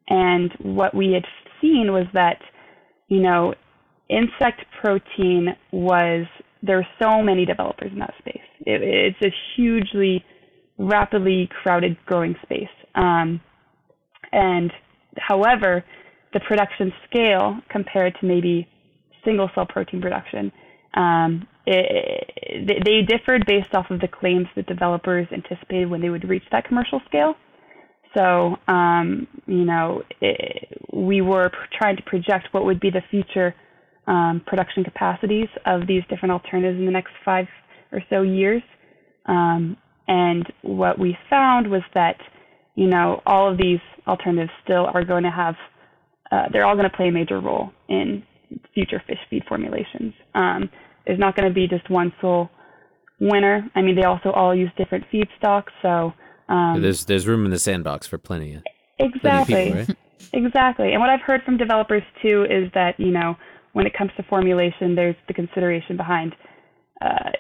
and 0.09 0.53
what 0.61 0.95
we 0.95 1.13
had 1.13 1.25
seen 1.61 1.93
was 1.93 2.07
that 2.15 2.39
you 3.09 3.21
know 3.21 3.55
insect 4.09 4.65
protein 4.81 5.49
was 5.73 6.27
there 6.63 6.77
were 6.77 6.87
so 7.01 7.23
many 7.23 7.45
developers 7.45 7.91
in 7.93 7.99
that 7.99 8.15
space. 8.19 8.43
It, 8.61 8.83
it's 8.83 9.23
a 9.23 9.33
hugely 9.55 10.25
rapidly 10.79 11.49
crowded 11.63 11.97
growing 12.07 12.35
space. 12.43 12.69
Um, 12.95 13.41
and 14.33 14.73
however, 15.19 15.85
the 16.33 16.41
production 16.41 16.93
scale 17.09 17.59
compared 17.71 18.17
to 18.21 18.27
maybe 18.27 18.67
single 19.25 19.51
cell 19.55 19.67
protein 19.67 20.01
production 20.01 20.53
um, 20.95 21.47
it, 21.67 22.85
they 22.85 23.03
differed 23.03 23.45
based 23.47 23.75
off 23.75 23.91
of 23.91 24.01
the 24.01 24.09
claims 24.09 24.47
that 24.57 24.67
developers 24.67 25.27
anticipated 25.33 25.91
when 25.91 26.01
they 26.01 26.11
would 26.11 26.29
reach 26.29 26.45
that 26.51 26.67
commercial 26.67 27.01
scale. 27.07 27.35
So, 28.19 28.57
um, 28.67 29.29
you 29.47 29.65
know, 29.65 30.03
it, 30.21 30.83
we 30.93 31.21
were 31.21 31.53
trying 31.79 31.97
to 31.97 32.03
project 32.03 32.49
what 32.51 32.65
would 32.65 32.81
be 32.81 32.91
the 32.91 33.03
future 33.11 33.55
um, 34.09 34.43
production 34.45 34.83
capacities 34.83 35.49
of 35.67 35.87
these 35.87 36.03
different 36.11 36.33
alternatives 36.33 36.79
in 36.79 36.87
the 36.87 36.91
next 36.91 37.13
five 37.25 37.47
or 37.93 38.01
so 38.11 38.23
years. 38.23 38.63
Um, 39.27 39.77
and 40.09 40.45
what 40.63 40.99
we 40.99 41.17
found 41.31 41.71
was 41.71 41.83
that, 41.95 42.17
you 42.75 42.89
know, 42.89 43.23
all 43.25 43.51
of 43.53 43.59
these 43.59 43.81
alternatives 44.07 44.51
still 44.65 44.87
are 44.93 45.05
going 45.05 45.23
to 45.23 45.31
have, 45.31 45.55
uh, 46.33 46.47
they're 46.53 46.65
all 46.65 46.75
going 46.75 46.91
to 46.91 46.97
play 46.97 47.09
a 47.09 47.13
major 47.13 47.41
role 47.41 47.71
in 47.89 48.25
future 48.75 49.01
fish 49.07 49.19
feed 49.31 49.45
formulations. 49.49 50.15
Um, 50.35 50.71
there's 51.07 51.19
not 51.19 51.37
going 51.37 51.49
to 51.49 51.55
be 51.55 51.69
just 51.69 51.89
one 51.89 52.13
sole 52.21 52.51
winner. 53.21 53.69
I 53.77 53.83
mean, 53.83 53.95
they 53.95 54.05
also 54.05 54.31
all 54.31 54.55
use 54.55 54.71
different 54.77 55.05
feedstocks, 55.13 55.71
so 55.83 56.15
um, 56.49 56.81
there's 56.81 57.05
there's 57.05 57.27
room 57.27 57.45
in 57.45 57.51
the 57.51 57.59
sandbox 57.59 58.07
for 58.07 58.19
plenty. 58.19 58.55
Of, 58.55 58.63
exactly, 58.99 59.55
plenty 59.55 59.71
people, 59.71 59.95
right? 59.95 59.97
exactly. 60.33 60.93
And 60.93 61.01
what 61.01 61.11
I've 61.11 61.21
heard 61.21 61.43
from 61.45 61.57
developers 61.57 62.03
too 62.23 62.45
is 62.45 62.71
that 62.75 62.99
you 62.99 63.11
know 63.11 63.37
when 63.73 63.87
it 63.87 63.93
comes 63.97 64.11
to 64.17 64.23
formulation, 64.25 64.95
there's 64.95 65.17
the 65.27 65.35
consideration 65.35 65.97
behind 65.97 66.35
uh, 67.03 67.31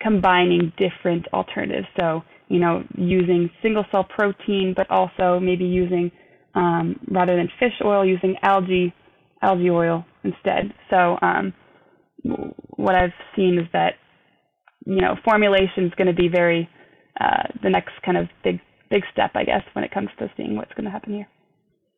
combining 0.00 0.72
different 0.76 1.26
alternatives. 1.32 1.86
So 1.98 2.22
you 2.48 2.58
know 2.58 2.82
using 2.96 3.50
single 3.62 3.84
cell 3.90 4.04
protein, 4.04 4.74
but 4.76 4.90
also 4.90 5.38
maybe 5.40 5.64
using 5.64 6.10
um, 6.54 6.98
rather 7.08 7.36
than 7.36 7.48
fish 7.60 7.74
oil, 7.84 8.04
using 8.04 8.36
algae 8.42 8.92
algae 9.42 9.70
oil 9.70 10.04
instead. 10.24 10.74
So 10.90 11.18
um, 11.22 11.54
what 12.76 12.96
I've 12.96 13.12
seen 13.36 13.58
is 13.58 13.68
that 13.72 13.94
you 14.84 15.00
know 15.00 15.14
formulation 15.24 15.84
is 15.84 15.92
going 15.96 16.08
to 16.08 16.14
be 16.14 16.28
very 16.28 16.68
uh, 17.20 17.44
the 17.62 17.70
next 17.70 17.92
kind 18.04 18.16
of 18.16 18.28
big 18.42 18.60
big 18.88 19.04
step, 19.12 19.32
I 19.34 19.44
guess, 19.44 19.64
when 19.72 19.84
it 19.84 19.90
comes 19.90 20.10
to 20.18 20.30
seeing 20.36 20.56
what's 20.56 20.72
going 20.74 20.84
to 20.84 20.90
happen 20.90 21.14
here. 21.14 21.28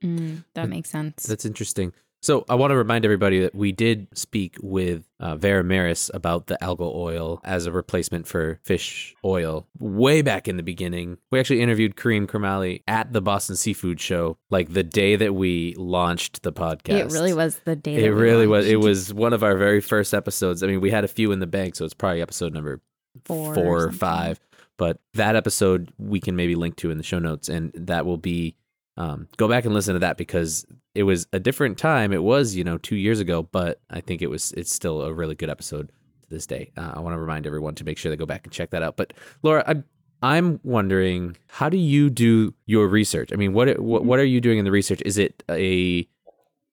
Mm, 0.03 0.45
that 0.55 0.69
makes 0.69 0.91
sense. 0.91 1.25
That's 1.25 1.45
interesting. 1.45 1.93
So 2.21 2.45
I 2.49 2.57
want 2.57 2.73
to 2.73 2.77
remind 2.77 3.05
everybody 3.05 3.41
that 3.41 3.55
we 3.55 3.71
did 3.71 4.09
speak 4.13 4.57
with 4.61 5.09
uh, 5.21 5.37
Veramaris 5.37 6.11
about 6.13 6.49
the 6.49 6.59
algal 6.61 6.93
oil 6.93 7.41
as 7.45 7.67
a 7.67 7.73
replacement 7.73 8.27
for 8.27 8.59
fish 8.65 9.15
oil 9.25 9.69
way 9.79 10.23
back 10.23 10.49
in 10.49 10.57
the 10.57 10.65
beginning. 10.65 11.19
We 11.31 11.39
actually 11.39 11.61
interviewed 11.61 11.95
Karim 11.95 12.27
Kurmaly 12.27 12.83
at 12.89 13.13
the 13.13 13.21
Boston 13.21 13.55
Seafood 13.55 14.01
Show, 14.01 14.37
like 14.51 14.73
the 14.73 14.83
day 14.83 15.15
that 15.15 15.35
we 15.35 15.75
launched 15.77 16.43
the 16.43 16.53
podcast. 16.53 16.99
It 16.99 17.13
really 17.13 17.35
was 17.35 17.61
the 17.65 17.77
day. 17.77 18.05
It 18.05 18.11
really 18.11 18.49
was. 18.49 18.67
It 18.67 18.81
was 18.81 19.15
one 19.15 19.33
of 19.33 19.45
our 19.45 19.57
very 19.57 19.81
first 19.81 20.13
episodes. 20.13 20.65
I 20.65 20.67
mean, 20.67 20.81
we 20.81 20.91
had 20.91 21.05
a 21.05 21.09
few 21.09 21.31
in 21.31 21.39
the 21.39 21.47
bank, 21.47 21.77
so 21.77 21.85
it's 21.85 21.95
probably 21.95 22.21
episode 22.21 22.53
number 22.53 22.81
four, 23.25 23.55
four 23.55 23.65
or, 23.65 23.87
or 23.87 23.93
five. 23.93 24.41
But 24.79 25.01
that 25.15 25.37
episode 25.37 25.93
we 25.99 26.21
can 26.21 26.37
maybe 26.37 26.55
link 26.55 26.77
to 26.77 26.91
in 26.91 26.97
the 26.97 27.05
show 27.05 27.19
notes, 27.19 27.51
and 27.51 27.73
that 27.75 28.07
will 28.07 28.17
be 28.17 28.57
um, 28.99 29.29
go 29.37 29.47
back 29.47 29.65
and 29.65 29.73
listen 29.73 29.95
to 29.95 30.01
that 30.01 30.17
because 30.17 30.67
it 30.95 31.05
was 31.05 31.29
a 31.33 31.39
different 31.39 31.79
time. 31.79 32.13
It 32.13 32.23
was, 32.23 32.57
you 32.57 32.65
know, 32.65 32.79
two 32.79 32.97
years 32.97 33.21
ago, 33.21 33.45
but 33.45 33.81
I 33.91 34.01
think 34.01 34.23
it 34.23 34.27
was, 34.27 34.53
it's 34.53 34.73
still 34.73 35.03
a 35.03 35.13
really 35.13 35.37
good 35.37 35.49
episode 35.49 35.93
to 36.23 36.29
this 36.29 36.47
day. 36.47 36.73
Uh, 36.77 36.95
I 36.95 37.01
want 37.01 37.15
to 37.15 37.21
remind 37.21 37.47
everyone 37.47 37.77
to 37.77 37.85
make 37.85 37.97
sure 37.97 38.11
they 38.11 38.17
go 38.17 38.27
back 38.27 38.45
and 38.45 38.53
check 38.53 38.71
that 38.71 38.83
out. 38.83 38.97
But 38.97 39.13
Laura, 39.45 39.63
I'm, 39.69 39.85
I'm 40.21 40.59
wondering, 40.65 41.37
how 41.47 41.69
do 41.69 41.77
you 41.77 42.11
do 42.11 42.55
your 42.67 42.89
research? 42.89 43.33
I 43.33 43.37
mean, 43.37 43.53
what, 43.53 43.79
what, 43.79 44.05
what 44.05 44.19
are 44.19 44.25
you 44.25 44.41
doing 44.41 44.59
in 44.59 44.65
the 44.65 44.73
research? 44.73 45.01
Is 45.07 45.17
it 45.17 45.45
a, 45.49 46.09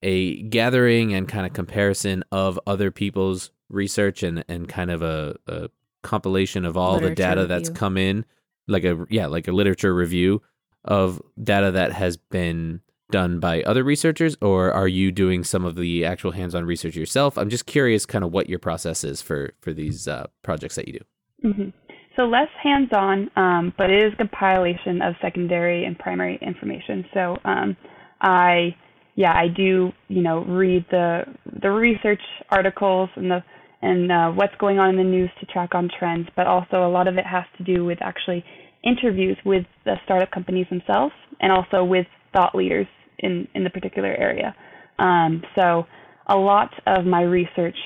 a 0.02 0.42
gathering 0.44 1.14
and 1.14 1.28
kind 1.28 1.46
of 1.46 1.54
comparison 1.54 2.24
of 2.32 2.60
other 2.66 2.90
people's 2.90 3.52
research 3.70 4.24
and, 4.24 4.44
and 4.48 4.68
kind 4.68 4.90
of 4.90 5.04
a, 5.04 5.36
a 5.46 5.70
compilation 6.06 6.66
of 6.66 6.78
all 6.78 6.94
Literature 6.96 7.10
the 7.10 7.16
data 7.16 7.42
review. 7.42 7.48
that's 7.48 7.70
come 7.70 7.98
in, 7.98 8.26
like 8.68 8.84
a, 8.86 9.06
yeah, 9.10 9.26
like 9.26 9.48
a 9.48 9.52
literature 9.52 9.94
review 9.94 10.42
of 10.84 11.22
data 11.44 11.72
that 11.72 11.92
has 11.92 12.16
been 12.18 12.82
done 13.12 13.40
by 13.40 13.62
other 13.64 13.84
researchers 13.84 14.36
or 14.42 14.72
are 14.72 14.88
you 14.88 15.12
doing 15.12 15.44
some 15.44 15.66
of 15.66 15.76
the 15.76 16.04
actual 16.06 16.32
hands-on 16.32 16.66
research 16.66 16.96
yourself 16.96 17.38
i'm 17.38 17.50
just 17.52 17.68
curious 17.68 18.04
kind 18.04 18.24
of 18.24 18.32
what 18.32 18.50
your 18.50 18.58
process 18.58 19.04
is 19.04 19.22
for 19.22 19.54
for 19.62 19.72
these 19.74 20.08
uh, 20.08 20.26
projects 20.42 20.74
that 20.76 20.88
you 20.88 21.00
do 21.00 21.52
hmm 21.52 21.70
So 22.16 22.24
less 22.24 22.48
hands-on, 22.64 23.30
um, 23.36 23.74
but 23.78 23.90
it 23.90 24.04
is 24.04 24.14
compilation 24.18 25.02
of 25.02 25.16
secondary 25.22 25.84
and 25.86 26.00
primary 26.00 26.40
information. 26.42 27.06
So 27.14 27.38
um, 27.44 27.76
I, 28.22 28.76
yeah, 29.16 29.34
I 29.34 29.48
do, 29.50 29.92
you 30.08 30.22
know, 30.22 30.46
read 30.46 30.86
the 30.92 31.26
the 31.62 31.70
research 31.70 32.22
articles 32.50 33.10
and 33.18 33.30
the 33.30 33.44
and 33.86 34.12
uh, 34.12 34.30
what's 34.32 34.56
going 34.60 34.80
on 34.80 34.90
in 34.90 34.98
the 34.98 35.04
news 35.04 35.30
to 35.40 35.46
track 35.46 35.76
on 35.76 35.88
trends, 36.00 36.28
but 36.36 36.48
also 36.48 36.78
a 36.88 36.90
lot 36.90 37.08
of 37.08 37.18
it 37.18 37.26
has 37.26 37.44
to 37.56 37.64
do 37.64 37.86
with 37.86 38.00
actually 38.02 38.44
interviews 38.84 39.38
with 39.46 39.64
the 39.86 39.94
startup 40.06 40.32
companies 40.32 40.66
themselves 40.72 41.14
and 41.40 41.52
also 41.52 41.84
with 41.84 42.08
thought 42.36 42.56
leaders 42.56 42.88
in, 43.20 43.48
in 43.54 43.64
the 43.64 43.70
particular 43.70 44.10
area. 44.16 44.56
Um, 44.98 45.44
so 45.56 45.86
a 46.28 46.36
lot 46.36 46.72
of 46.88 47.06
my 47.06 47.22
research 47.22 47.78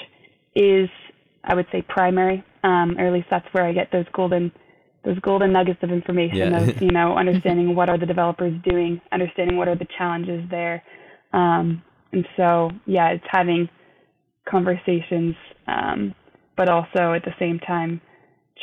is, 0.56 0.88
I 1.44 1.54
would 1.54 1.66
say, 1.70 1.84
primary, 1.88 2.46
um, 2.64 2.96
or 2.98 3.08
at 3.08 3.14
least 3.14 3.28
that's 3.30 3.48
where 3.52 3.66
I 3.66 3.74
get 3.74 3.92
those 3.92 4.06
golden 4.14 4.52
those 5.06 5.20
golden 5.20 5.54
nuggets 5.54 5.80
of 5.82 5.92
information 5.92 6.52
Yeah. 6.52 6.62
of 6.62 6.70
you 6.82 6.92
know 6.92 7.18
understanding 7.18 7.76
what 7.76 7.90
are 7.90 7.98
the 7.98 8.06
developers 8.06 8.54
doing, 8.64 9.02
understanding 9.12 9.58
what 9.58 9.68
are 9.68 9.76
the 9.76 9.88
challenges 9.98 10.44
there, 10.50 10.84
um, 11.34 11.82
and 12.14 12.26
so 12.38 12.72
yeah, 12.86 13.10
it's 13.10 13.24
having 13.30 13.70
conversations, 14.50 15.36
um, 15.68 16.16
but 16.58 16.70
also 16.70 17.14
at 17.14 17.24
the 17.24 17.34
same 17.40 17.60
time 17.60 18.02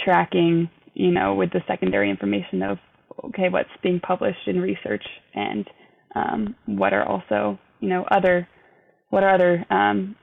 tracking 0.04 0.68
you 0.96 1.10
know, 1.10 1.34
with 1.34 1.52
the 1.52 1.60
secondary 1.68 2.10
information 2.10 2.62
of 2.62 2.78
okay, 3.26 3.48
what's 3.50 3.68
being 3.82 4.00
published 4.00 4.46
in 4.46 4.58
research 4.58 5.04
and 5.34 5.68
um, 6.14 6.56
what 6.64 6.94
are 6.94 7.06
also 7.06 7.58
you 7.80 7.88
know 7.88 8.04
other 8.10 8.48
what 9.10 9.22
are 9.22 9.34
other 9.34 9.64
um, 9.70 10.16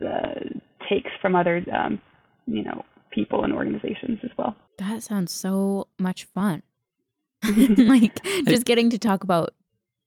uh, 0.00 0.34
takes 0.88 1.10
from 1.20 1.34
other 1.34 1.64
um, 1.76 2.00
you 2.46 2.62
know 2.62 2.84
people 3.10 3.42
and 3.42 3.52
organizations 3.52 4.20
as 4.22 4.30
well. 4.38 4.54
That 4.78 5.02
sounds 5.02 5.32
so 5.32 5.88
much 5.98 6.24
fun. 6.24 6.62
like 7.44 8.24
just 8.46 8.64
getting 8.64 8.90
to 8.90 8.98
talk 8.98 9.24
about 9.24 9.52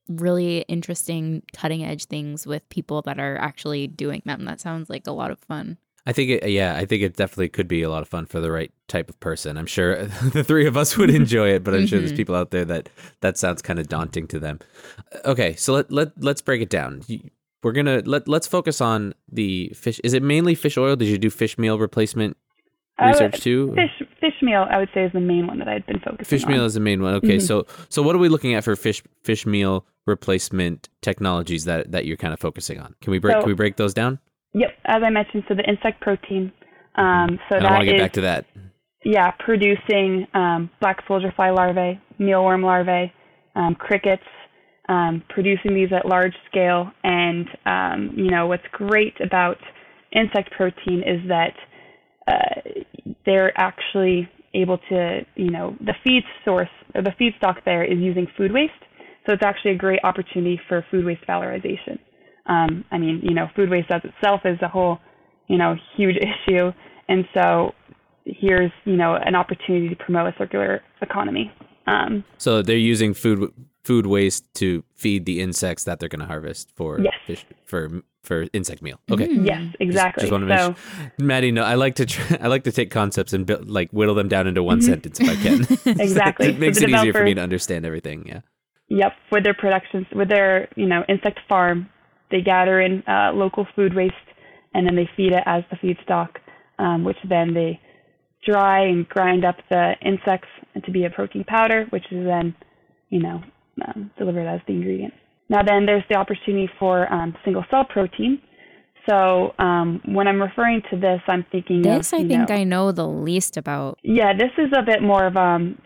really 0.08 0.60
interesting 0.68 1.42
cutting 1.52 1.84
edge 1.84 2.06
things 2.06 2.46
with 2.46 2.68
people 2.68 3.02
that 3.02 3.18
are 3.18 3.36
actually 3.38 3.86
doing 3.86 4.22
them. 4.24 4.44
That 4.44 4.60
sounds 4.60 4.88
like 4.90 5.06
a 5.06 5.12
lot 5.12 5.30
of 5.30 5.38
fun. 5.38 5.78
I 6.06 6.12
think 6.12 6.30
it, 6.30 6.48
yeah, 6.50 6.74
I 6.76 6.86
think 6.86 7.02
it 7.02 7.16
definitely 7.16 7.50
could 7.50 7.68
be 7.68 7.82
a 7.82 7.90
lot 7.90 8.00
of 8.00 8.08
fun 8.08 8.24
for 8.24 8.40
the 8.40 8.50
right 8.50 8.72
type 8.86 9.10
of 9.10 9.20
person. 9.20 9.58
I'm 9.58 9.66
sure 9.66 10.04
the 10.32 10.42
three 10.42 10.66
of 10.66 10.76
us 10.76 10.96
would 10.96 11.10
enjoy 11.22 11.50
it, 11.50 11.62
but 11.64 11.74
I'm 11.74 11.86
sure 11.86 11.98
there's 11.98 12.12
Mhm. 12.12 12.16
people 12.16 12.34
out 12.34 12.50
there 12.50 12.64
that 12.64 12.88
that 13.20 13.36
sounds 13.36 13.60
kind 13.60 13.78
of 13.78 13.88
daunting 13.88 14.26
to 14.28 14.38
them. 14.38 14.58
Okay, 15.26 15.54
so 15.56 15.74
let 15.74 15.90
let 15.92 16.12
let's 16.22 16.40
break 16.40 16.62
it 16.62 16.70
down. 16.70 17.02
We're 17.62 17.72
gonna 17.72 18.02
let 18.06 18.26
let's 18.26 18.46
focus 18.46 18.80
on 18.80 19.12
the 19.30 19.70
fish. 19.74 20.00
Is 20.02 20.14
it 20.14 20.22
mainly 20.22 20.54
fish 20.54 20.78
oil? 20.78 20.96
Did 20.96 21.08
you 21.08 21.18
do 21.18 21.28
fish 21.28 21.58
meal 21.58 21.78
replacement 21.78 22.36
Uh, 23.00 23.06
research 23.08 23.40
too? 23.40 23.74
Fish 23.74 24.08
fish 24.20 24.34
meal, 24.42 24.66
I 24.70 24.78
would 24.78 24.88
say, 24.92 25.04
is 25.04 25.12
the 25.12 25.20
main 25.20 25.46
one 25.46 25.58
that 25.60 25.68
I'd 25.68 25.86
been 25.86 26.00
focusing 26.00 26.18
on. 26.20 26.24
Fish 26.24 26.44
on. 26.44 26.52
meal 26.52 26.64
is 26.64 26.74
the 26.74 26.80
main 26.80 27.02
one. 27.02 27.14
Okay, 27.14 27.36
Mhm. 27.36 27.42
so 27.42 27.64
so 27.88 28.02
what 28.02 28.14
are 28.16 28.18
we 28.18 28.28
looking 28.28 28.54
at 28.54 28.64
for 28.64 28.74
fish 28.76 29.02
fish 29.22 29.46
meal 29.46 29.86
replacement 30.06 30.88
technologies 31.00 31.64
that 31.66 31.92
that 31.92 32.06
you're 32.06 32.16
kind 32.16 32.32
of 32.34 32.40
focusing 32.40 32.80
on? 32.80 32.94
Can 33.00 33.10
we 33.12 33.18
break 33.18 33.34
So- 33.36 33.40
can 33.42 33.48
we 33.48 33.54
break 33.54 33.76
those 33.76 33.94
down? 33.94 34.18
Yep, 34.54 34.70
as 34.86 35.02
I 35.02 35.10
mentioned, 35.10 35.44
so 35.46 35.54
the 35.54 35.62
insect 35.68 36.00
protein. 36.00 36.50
Um, 36.96 37.38
so 37.48 37.56
and 37.56 37.66
I 37.66 37.68
that 37.70 37.74
want 37.76 37.80
to 37.82 37.86
get 37.86 37.94
is- 37.96 38.02
back 38.02 38.12
to 38.14 38.20
that. 38.22 38.44
yeah, 39.04 39.30
producing 39.38 40.26
um, 40.34 40.70
black 40.80 41.06
soldier 41.06 41.30
fly 41.36 41.50
larvae, 41.50 42.00
mealworm 42.18 42.64
larvae, 42.64 43.12
um, 43.54 43.74
crickets, 43.76 44.24
um, 44.88 45.22
producing 45.28 45.74
these 45.74 45.92
at 45.92 46.06
large 46.06 46.34
scale. 46.50 46.90
And 47.04 47.46
um, 47.66 48.10
you 48.16 48.30
know 48.30 48.46
what's 48.48 48.66
great 48.72 49.14
about 49.20 49.58
insect 50.12 50.50
protein 50.52 51.02
is 51.06 51.20
that 51.28 51.54
uh, 52.28 52.60
they're 53.24 53.52
actually 53.58 54.28
able 54.54 54.78
to, 54.90 55.20
you 55.36 55.50
know, 55.50 55.76
the 55.80 55.94
feed 56.04 56.22
source 56.44 56.68
or 56.94 57.02
the 57.02 57.12
feedstock 57.20 57.64
there 57.64 57.84
is 57.84 57.98
using 57.98 58.26
food 58.36 58.52
waste. 58.52 58.72
So 59.26 59.34
it's 59.34 59.42
actually 59.44 59.72
a 59.72 59.76
great 59.76 60.00
opportunity 60.04 60.60
for 60.68 60.84
food 60.90 61.04
waste 61.04 61.26
valorization. 61.28 61.98
Um, 62.46 62.84
I 62.90 62.98
mean, 62.98 63.20
you 63.22 63.34
know, 63.34 63.48
food 63.54 63.68
waste 63.70 63.90
as 63.90 64.02
itself 64.04 64.40
is 64.44 64.58
a 64.62 64.68
whole, 64.68 64.98
you 65.48 65.58
know, 65.58 65.76
huge 65.96 66.16
issue. 66.48 66.72
And 67.08 67.24
so 67.34 67.74
here's, 68.24 68.72
you 68.84 68.96
know, 68.96 69.16
an 69.16 69.34
opportunity 69.34 69.88
to 69.90 69.96
promote 69.96 70.34
a 70.34 70.38
circular 70.38 70.82
economy. 71.02 71.52
Um, 71.86 72.24
So 72.38 72.62
they're 72.62 72.76
using 72.76 73.14
food 73.14 73.52
food 73.84 74.06
waste 74.06 74.44
to 74.54 74.84
feed 74.94 75.24
the 75.24 75.40
insects 75.40 75.84
that 75.84 75.98
they're 75.98 76.10
going 76.10 76.20
to 76.20 76.26
harvest 76.26 76.70
for 76.76 77.00
Yes. 77.00 77.14
fish 77.26 77.46
for 77.64 78.02
for 78.28 78.46
insect 78.52 78.82
meal. 78.82 79.00
Okay. 79.10 79.28
yes, 79.32 79.74
exactly. 79.80 80.22
Just, 80.22 80.32
want 80.32 80.46
to 80.46 80.58
so, 80.58 80.74
sure. 80.74 81.12
Maddie, 81.18 81.50
no, 81.50 81.64
I 81.64 81.74
like 81.74 81.96
to 81.96 82.06
try, 82.06 82.38
I 82.40 82.46
like 82.46 82.64
to 82.64 82.72
take 82.72 82.90
concepts 82.90 83.32
and 83.32 83.46
build, 83.46 83.68
like 83.68 83.90
whittle 83.90 84.14
them 84.14 84.28
down 84.28 84.46
into 84.46 84.62
one 84.62 84.80
sentence 84.82 85.18
if 85.18 85.28
I 85.28 85.34
can. 85.34 85.58
Mm-hmm. 85.60 86.00
Exactly. 86.08 86.48
it 86.48 86.58
makes 86.58 86.78
the 86.78 86.84
it 86.84 86.90
easier 86.90 87.12
for 87.12 87.24
me 87.24 87.34
to 87.34 87.40
understand 87.40 87.84
everything. 87.84 88.26
Yeah. 88.26 88.40
Yep, 88.90 89.12
with 89.32 89.44
their 89.44 89.54
productions, 89.54 90.06
with 90.14 90.28
their 90.28 90.68
you 90.76 90.86
know 90.86 91.02
insect 91.08 91.40
farm, 91.48 91.88
they 92.30 92.40
gather 92.40 92.80
in 92.80 93.02
uh, 93.08 93.32
local 93.34 93.66
food 93.74 93.94
waste 93.94 94.14
and 94.74 94.86
then 94.86 94.94
they 94.94 95.08
feed 95.16 95.32
it 95.32 95.42
as 95.46 95.64
the 95.70 95.76
feedstock, 95.76 96.28
um, 96.78 97.04
which 97.04 97.16
then 97.28 97.54
they 97.54 97.80
dry 98.46 98.84
and 98.86 99.08
grind 99.08 99.44
up 99.44 99.56
the 99.70 99.94
insects 100.04 100.48
to 100.84 100.90
be 100.90 101.04
a 101.04 101.10
protein 101.10 101.44
powder, 101.44 101.86
which 101.90 102.04
is 102.10 102.24
then 102.24 102.54
you 103.08 103.20
know 103.20 103.42
um, 103.86 104.10
delivered 104.18 104.46
as 104.46 104.60
the 104.66 104.74
ingredient. 104.74 105.14
Now 105.48 105.62
then, 105.62 105.86
there's 105.86 106.04
the 106.10 106.16
opportunity 106.16 106.68
for 106.78 107.12
um, 107.12 107.34
single 107.44 107.64
cell 107.70 107.84
protein. 107.84 108.40
So 109.08 109.54
um, 109.58 110.02
when 110.04 110.28
I'm 110.28 110.40
referring 110.40 110.82
to 110.90 110.96
this, 110.98 111.20
I'm 111.28 111.44
thinking 111.50 111.80
This 111.80 112.12
of 112.12 112.20
I 112.20 112.28
think 112.28 112.48
know, 112.50 112.54
I 112.54 112.64
know 112.64 112.92
the 112.92 113.06
least 113.06 113.56
about. 113.56 113.98
yeah, 114.02 114.32
this 114.34 114.50
is 114.58 114.70
a 114.76 114.82
bit 114.82 115.02
more 115.02 115.26
of 115.26 115.36
um 115.36 115.78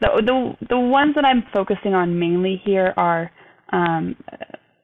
the 0.00 0.22
the 0.24 0.66
the 0.68 0.78
ones 0.78 1.14
that 1.14 1.24
I'm 1.24 1.44
focusing 1.54 1.94
on 1.94 2.18
mainly 2.18 2.60
here 2.64 2.92
are 2.96 3.30
um 3.72 4.16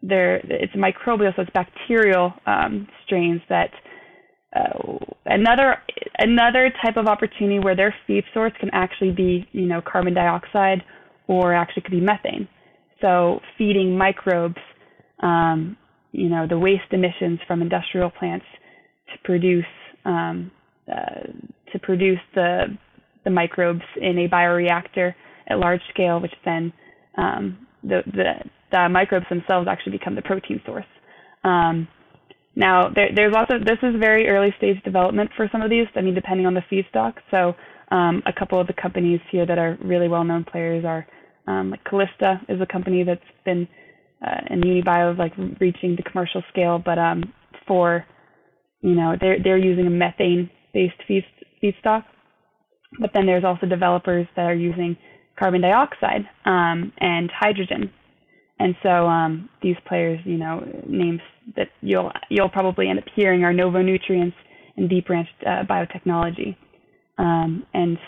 they're 0.02 0.36
it's 0.36 0.72
microbial, 0.74 1.34
so 1.36 1.42
it's 1.42 1.50
bacterial 1.52 2.32
um, 2.46 2.88
strains 3.04 3.40
that 3.48 3.70
uh, 4.56 4.98
another 5.26 5.76
another 6.18 6.72
type 6.82 6.96
of 6.96 7.06
opportunity 7.06 7.58
where 7.58 7.76
their 7.76 7.94
feed 8.06 8.24
source 8.34 8.52
can 8.58 8.70
actually 8.72 9.12
be 9.12 9.46
you 9.52 9.66
know 9.66 9.80
carbon 9.80 10.14
dioxide 10.14 10.82
or 11.28 11.54
actually 11.54 11.82
could 11.82 11.92
be 11.92 12.00
methane. 12.00 12.48
So 13.02 13.40
feeding 13.58 13.98
microbes, 13.98 14.56
um, 15.22 15.76
you 16.12 16.30
know, 16.30 16.46
the 16.48 16.58
waste 16.58 16.92
emissions 16.92 17.40
from 17.46 17.60
industrial 17.60 18.10
plants 18.10 18.46
to 19.12 19.18
produce 19.24 19.64
um, 20.04 20.50
uh, 20.90 21.26
to 21.72 21.78
produce 21.80 22.20
the 22.34 22.78
the 23.24 23.30
microbes 23.30 23.82
in 24.00 24.18
a 24.18 24.28
bioreactor 24.28 25.14
at 25.48 25.58
large 25.58 25.80
scale, 25.92 26.20
which 26.20 26.32
then 26.44 26.72
um, 27.18 27.66
the, 27.82 28.00
the 28.06 28.32
the 28.70 28.88
microbes 28.88 29.26
themselves 29.28 29.68
actually 29.68 29.92
become 29.92 30.14
the 30.14 30.22
protein 30.22 30.60
source. 30.64 30.86
Um, 31.44 31.88
now, 32.54 32.90
there, 32.94 33.08
there's 33.14 33.32
lots 33.32 33.50
of 33.52 33.64
this 33.64 33.78
is 33.82 33.94
very 33.98 34.28
early 34.28 34.54
stage 34.58 34.82
development 34.84 35.30
for 35.36 35.48
some 35.50 35.62
of 35.62 35.70
these. 35.70 35.86
I 35.96 36.00
mean, 36.02 36.14
depending 36.14 36.46
on 36.46 36.54
the 36.54 36.62
feedstock. 36.70 37.14
So, 37.30 37.54
um, 37.90 38.22
a 38.26 38.32
couple 38.32 38.60
of 38.60 38.66
the 38.66 38.74
companies 38.74 39.20
here 39.30 39.46
that 39.46 39.58
are 39.58 39.76
really 39.82 40.08
well 40.08 40.24
known 40.24 40.44
players 40.44 40.84
are 40.84 41.06
um, 41.46 41.70
like 41.70 41.84
Calysta 41.84 42.40
is 42.48 42.60
a 42.60 42.66
company 42.66 43.04
that's 43.04 43.20
been 43.44 43.66
uh, 44.24 44.40
and 44.46 44.62
Unibio 44.62 45.18
like 45.18 45.32
reaching 45.60 45.96
the 45.96 46.02
commercial 46.02 46.42
scale, 46.50 46.80
but 46.84 46.98
um, 46.98 47.22
for 47.66 48.04
you 48.80 48.94
know 48.94 49.16
they're 49.20 49.38
they're 49.42 49.58
using 49.58 49.86
a 49.86 49.90
methane 49.90 50.50
based 50.72 50.94
feed, 51.06 51.24
feedstock. 51.62 52.04
But 53.00 53.10
then 53.14 53.26
there's 53.26 53.44
also 53.44 53.66
developers 53.66 54.26
that 54.36 54.42
are 54.42 54.54
using 54.54 54.96
carbon 55.38 55.62
dioxide 55.62 56.28
um, 56.44 56.92
and 56.98 57.30
hydrogen. 57.30 57.90
And 58.58 58.76
so 58.82 59.06
um, 59.06 59.48
these 59.62 59.76
players, 59.88 60.20
you 60.24 60.36
know, 60.36 60.60
names 60.86 61.20
that 61.56 61.68
you'll 61.80 62.12
you'll 62.28 62.50
probably 62.50 62.88
end 62.88 62.98
up 62.98 63.06
hearing 63.14 63.42
are 63.44 63.52
Novo 63.52 63.82
Nutrients 63.82 64.36
and 64.76 64.88
Deep 64.88 65.06
Branch 65.06 65.28
uh, 65.44 65.64
Biotechnology. 65.68 66.56
Um, 67.18 67.66
and 67.74 67.98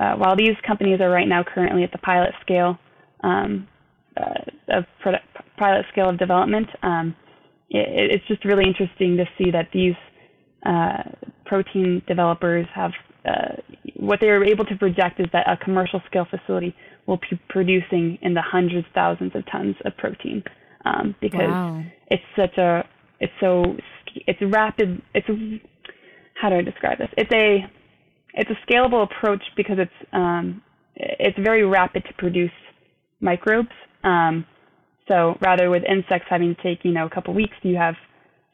uh, 0.00 0.14
while 0.14 0.36
these 0.36 0.56
companies 0.66 1.00
are 1.00 1.10
right 1.10 1.28
now 1.28 1.42
currently 1.42 1.84
at 1.84 1.92
the 1.92 1.98
pilot 1.98 2.30
scale 2.40 2.78
um, 3.22 3.68
uh, 4.16 4.76
of 4.78 4.84
product, 5.00 5.24
pilot 5.56 5.84
scale 5.92 6.08
of 6.08 6.18
development, 6.18 6.68
um, 6.82 7.14
it, 7.70 8.12
it's 8.12 8.26
just 8.26 8.44
really 8.44 8.64
interesting 8.64 9.16
to 9.16 9.24
see 9.38 9.50
that 9.50 9.68
these 9.72 9.94
uh, 10.66 11.02
protein 11.44 12.02
developers 12.06 12.66
have 12.74 12.92
uh, 13.24 13.56
what 13.96 14.20
they 14.20 14.28
are 14.28 14.44
able 14.44 14.64
to 14.66 14.76
project 14.76 15.18
is 15.18 15.26
that 15.32 15.48
a 15.48 15.56
commercial 15.64 16.00
scale 16.06 16.26
facility 16.28 16.74
will 17.06 17.18
be 17.18 17.40
producing 17.48 18.18
in 18.22 18.34
the 18.34 18.42
hundreds, 18.42 18.86
thousands 18.94 19.32
of 19.34 19.42
tons 19.50 19.76
of 19.84 19.96
protein 19.96 20.42
um, 20.84 21.14
because 21.20 21.40
Wow. 21.50 21.82
it's 22.08 22.22
such 22.36 22.56
a 22.58 22.84
it's 23.20 23.32
so 23.40 23.76
it's 24.26 24.40
rapid 24.42 25.00
it's 25.14 25.26
how 26.34 26.50
do 26.50 26.56
I 26.56 26.62
describe 26.62 26.98
this? 26.98 27.08
It's 27.16 27.32
a 27.32 27.64
it's 28.34 28.50
a 28.50 28.70
scalable 28.70 29.04
approach 29.04 29.42
because 29.56 29.78
it's 29.78 30.10
um, 30.12 30.62
it's 30.96 31.38
very 31.38 31.64
rapid 31.64 32.04
to 32.04 32.14
produce 32.14 32.52
microbes. 33.20 33.70
Um, 34.02 34.44
so 35.08 35.36
rather 35.40 35.70
with 35.70 35.82
insects 35.84 36.26
having 36.28 36.54
to 36.54 36.62
take 36.62 36.84
you 36.84 36.92
know 36.92 37.06
a 37.06 37.10
couple 37.10 37.34
weeks, 37.34 37.56
you 37.62 37.76
have 37.76 37.94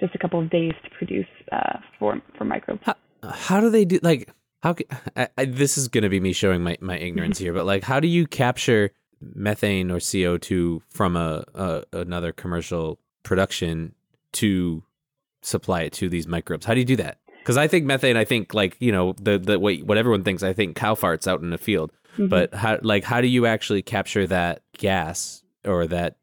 just 0.00 0.14
a 0.14 0.18
couple 0.18 0.40
of 0.40 0.50
days 0.50 0.72
to 0.84 0.90
produce 0.96 1.26
uh, 1.52 1.78
for 1.98 2.20
for 2.36 2.44
microbes. 2.44 2.82
How 3.22 3.60
do 3.60 3.70
they 3.70 3.84
do 3.84 3.98
like 4.02 4.30
how 4.62 4.76
I, 5.16 5.28
I, 5.36 5.44
this 5.46 5.78
is 5.78 5.88
going 5.88 6.02
to 6.02 6.08
be 6.08 6.20
me 6.20 6.32
showing 6.32 6.62
my, 6.62 6.76
my 6.80 6.98
ignorance 6.98 7.38
here 7.38 7.52
but 7.52 7.66
like 7.66 7.82
how 7.82 8.00
do 8.00 8.08
you 8.08 8.26
capture 8.26 8.90
methane 9.20 9.90
or 9.90 9.98
CO2 9.98 10.80
from 10.88 11.16
a, 11.16 11.44
a 11.54 11.82
another 11.92 12.32
commercial 12.32 12.98
production 13.22 13.94
to 14.32 14.82
supply 15.42 15.82
it 15.82 15.92
to 15.94 16.08
these 16.08 16.26
microbes 16.26 16.66
how 16.66 16.74
do 16.74 16.80
you 16.80 16.86
do 16.86 16.96
that 16.96 17.18
cuz 17.50 17.56
I 17.56 17.66
think 17.68 17.84
methane 17.86 18.16
I 18.16 18.24
think 18.24 18.54
like 18.54 18.76
you 18.80 18.92
know 18.92 19.14
the 19.20 19.38
the 19.38 19.58
what, 19.58 19.74
what 19.82 19.98
everyone 19.98 20.22
thinks 20.24 20.42
I 20.42 20.52
think 20.52 20.76
cow 20.76 20.94
farts 20.94 21.26
out 21.26 21.40
in 21.42 21.50
the 21.50 21.58
field. 21.58 21.92
Mhm. 22.18 22.28
but 22.28 22.54
how 22.54 22.78
like 22.82 23.04
how 23.04 23.20
do 23.20 23.28
you 23.28 23.46
actually 23.46 23.82
capture 23.82 24.26
that 24.26 24.62
gas 24.78 25.42
or 25.64 25.86
that 25.86 26.16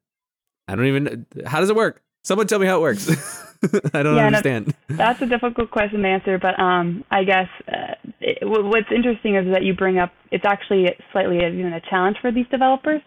I 0.68 0.76
don't 0.76 0.86
even 0.88 1.26
how 1.46 1.60
does 1.62 1.70
it 1.70 1.76
work? 1.76 2.02
Someone 2.24 2.48
tell 2.48 2.60
me 2.60 2.68
how 2.68 2.78
it 2.78 2.82
works. 2.82 3.08
I 3.94 4.04
don't 4.04 4.16
Yeah, 4.18 4.28
understand. 4.28 4.74
That's 4.90 5.22
a 5.22 5.26
difficult 5.26 5.72
question 5.72 6.02
to 6.04 6.08
answer, 6.08 6.38
but 6.38 6.60
um, 6.60 7.04
I 7.10 7.24
guess 7.24 7.48
uh, 7.68 7.94
it, 8.20 8.44
wh- 8.44 8.66
what's 8.72 8.92
interesting 8.94 9.36
is 9.36 9.46
that 9.54 9.64
you 9.64 9.74
bring 9.74 9.98
up 9.98 10.12
it's 10.30 10.46
actually 10.46 10.84
slightly 11.12 11.38
even 11.38 11.74
a 11.74 11.82
challenge 11.90 12.18
for 12.22 12.32
these 12.32 12.46
developers 12.52 13.02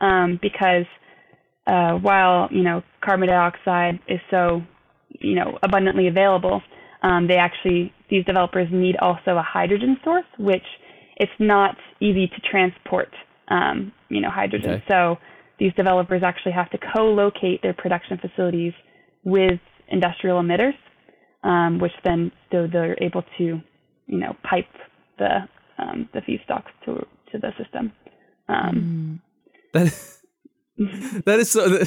um, 0.00 0.38
because 0.42 0.84
uh, 1.66 1.92
while 1.94 2.48
you 2.52 2.62
know 2.62 2.82
carbon 3.00 3.28
dioxide 3.28 3.98
is 4.08 4.20
so 4.30 4.62
you 5.20 5.34
know 5.34 5.58
abundantly 5.62 6.06
available, 6.06 6.62
um, 7.02 7.26
they 7.26 7.36
actually 7.36 7.92
these 8.10 8.24
developers 8.24 8.68
need 8.70 8.96
also 8.96 9.36
a 9.36 9.42
hydrogen 9.42 9.98
source, 10.04 10.26
which 10.38 10.64
it's 11.16 11.32
not 11.38 11.76
easy 12.00 12.26
to 12.28 12.40
transport 12.50 13.08
um, 13.48 13.92
you 14.08 14.20
know 14.20 14.30
hydrogen. 14.30 14.70
Okay. 14.70 14.84
So 14.88 15.18
these 15.58 15.72
developers 15.74 16.22
actually 16.22 16.52
have 16.52 16.70
to 16.70 16.78
co-locate 16.94 17.62
their 17.62 17.74
production 17.74 18.18
facilities 18.18 18.74
with 19.24 19.60
industrial 19.88 20.42
emitters, 20.42 20.74
um, 21.42 21.78
which 21.78 21.92
then 22.04 22.30
so 22.52 22.66
they're 22.70 22.96
able 23.02 23.22
to, 23.38 23.44
you 24.06 24.18
know, 24.18 24.36
pipe 24.48 24.66
the 25.18 25.48
um, 25.78 26.08
the 26.12 26.20
feedstocks 26.20 26.70
to 26.84 27.06
to 27.32 27.38
the 27.38 27.52
system. 27.58 27.92
Um, 28.48 29.20
Mm. 29.74 29.92
That 30.78 31.22
that 31.24 31.38
is 31.40 31.50
so. 31.50 31.82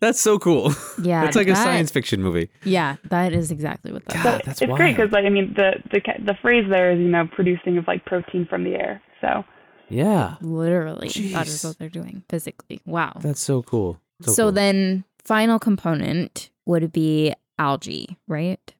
That's 0.00 0.20
so 0.20 0.38
cool. 0.38 0.72
Yeah, 1.02 1.26
it's 1.26 1.36
like 1.36 1.48
a 1.48 1.56
science 1.56 1.90
fiction 1.90 2.22
movie. 2.22 2.50
Yeah, 2.64 2.96
that 3.10 3.32
is 3.32 3.50
exactly 3.50 3.92
what 3.92 4.04
that. 4.06 4.14
God, 4.14 4.24
But 4.38 4.44
that's 4.44 4.62
it's 4.62 4.68
wild. 4.68 4.78
great 4.78 4.96
because, 4.96 5.12
like, 5.12 5.24
I 5.24 5.30
mean, 5.30 5.54
the 5.56 5.72
the 5.92 6.00
the 6.24 6.34
phrase 6.42 6.64
there 6.70 6.92
is, 6.92 6.98
you 6.98 7.08
know, 7.08 7.26
producing 7.34 7.78
of 7.78 7.86
like 7.86 8.04
protein 8.04 8.46
from 8.48 8.64
the 8.64 8.74
air. 8.74 9.02
So 9.20 9.44
Yeah, 9.88 10.36
Literally, 10.40 11.08
that 11.32 11.46
is 11.46 11.64
what 11.64 11.78
they're 11.78 11.88
doing 11.88 12.22
physically. 12.28 12.80
Wow. 12.86 13.14
that's 13.20 13.40
so 13.40 13.62
cool. 13.62 13.98
so 14.22 14.44
cool. 14.44 14.52
then, 14.52 15.04
final 15.24 15.58
component 15.58 16.50
would 16.66 16.92
be 16.92 17.32
algae, 17.58 18.16
right? 18.28 18.74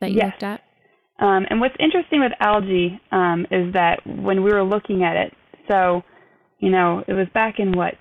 That 0.00 0.10
you 0.10 0.18
Yes. 0.18 0.32
looked 0.32 0.42
at. 0.42 0.60
Um, 1.20 1.46
and 1.48 1.60
what's 1.60 1.76
interesting 1.78 2.20
with 2.20 2.32
algae 2.40 3.00
um, 3.12 3.46
is 3.50 3.72
that 3.74 4.00
when 4.06 4.42
we 4.42 4.52
were 4.52 4.64
looking 4.64 5.04
at 5.04 5.16
it, 5.16 5.32
so, 5.70 6.02
you 6.58 6.70
know, 6.70 7.04
it 7.06 7.12
was 7.12 7.28
back 7.34 7.54
in 7.58 7.72
what, 7.72 7.94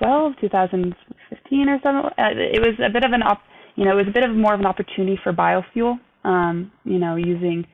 2012, 0.00 0.32
2015 0.40 1.68
or 1.68 1.78
something. 1.82 2.10
Uh, 2.18 2.30
it 2.34 2.60
was 2.60 2.74
a 2.84 2.92
bit 2.92 3.04
of 3.04 3.12
an, 3.12 3.22
op- 3.22 3.42
you 3.76 3.84
know, 3.84 3.92
it 3.92 4.06
was 4.06 4.08
a 4.08 4.12
bit 4.12 4.24
of 4.28 4.34
more 4.34 4.54
of 4.54 4.60
an 4.60 4.66
opportunity 4.66 5.18
for 5.22 5.32
biofuel, 5.32 5.98
um, 6.24 6.72
you 6.84 6.98
know, 6.98 7.16
using 7.16 7.66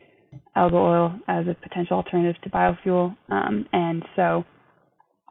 algal 0.56 0.74
oil 0.74 1.20
as 1.28 1.46
a 1.46 1.54
potential 1.54 1.96
alternative 1.96 2.40
to 2.42 2.50
biofuel. 2.50 3.16
Um, 3.28 3.66
and 3.72 4.02
so 4.16 4.44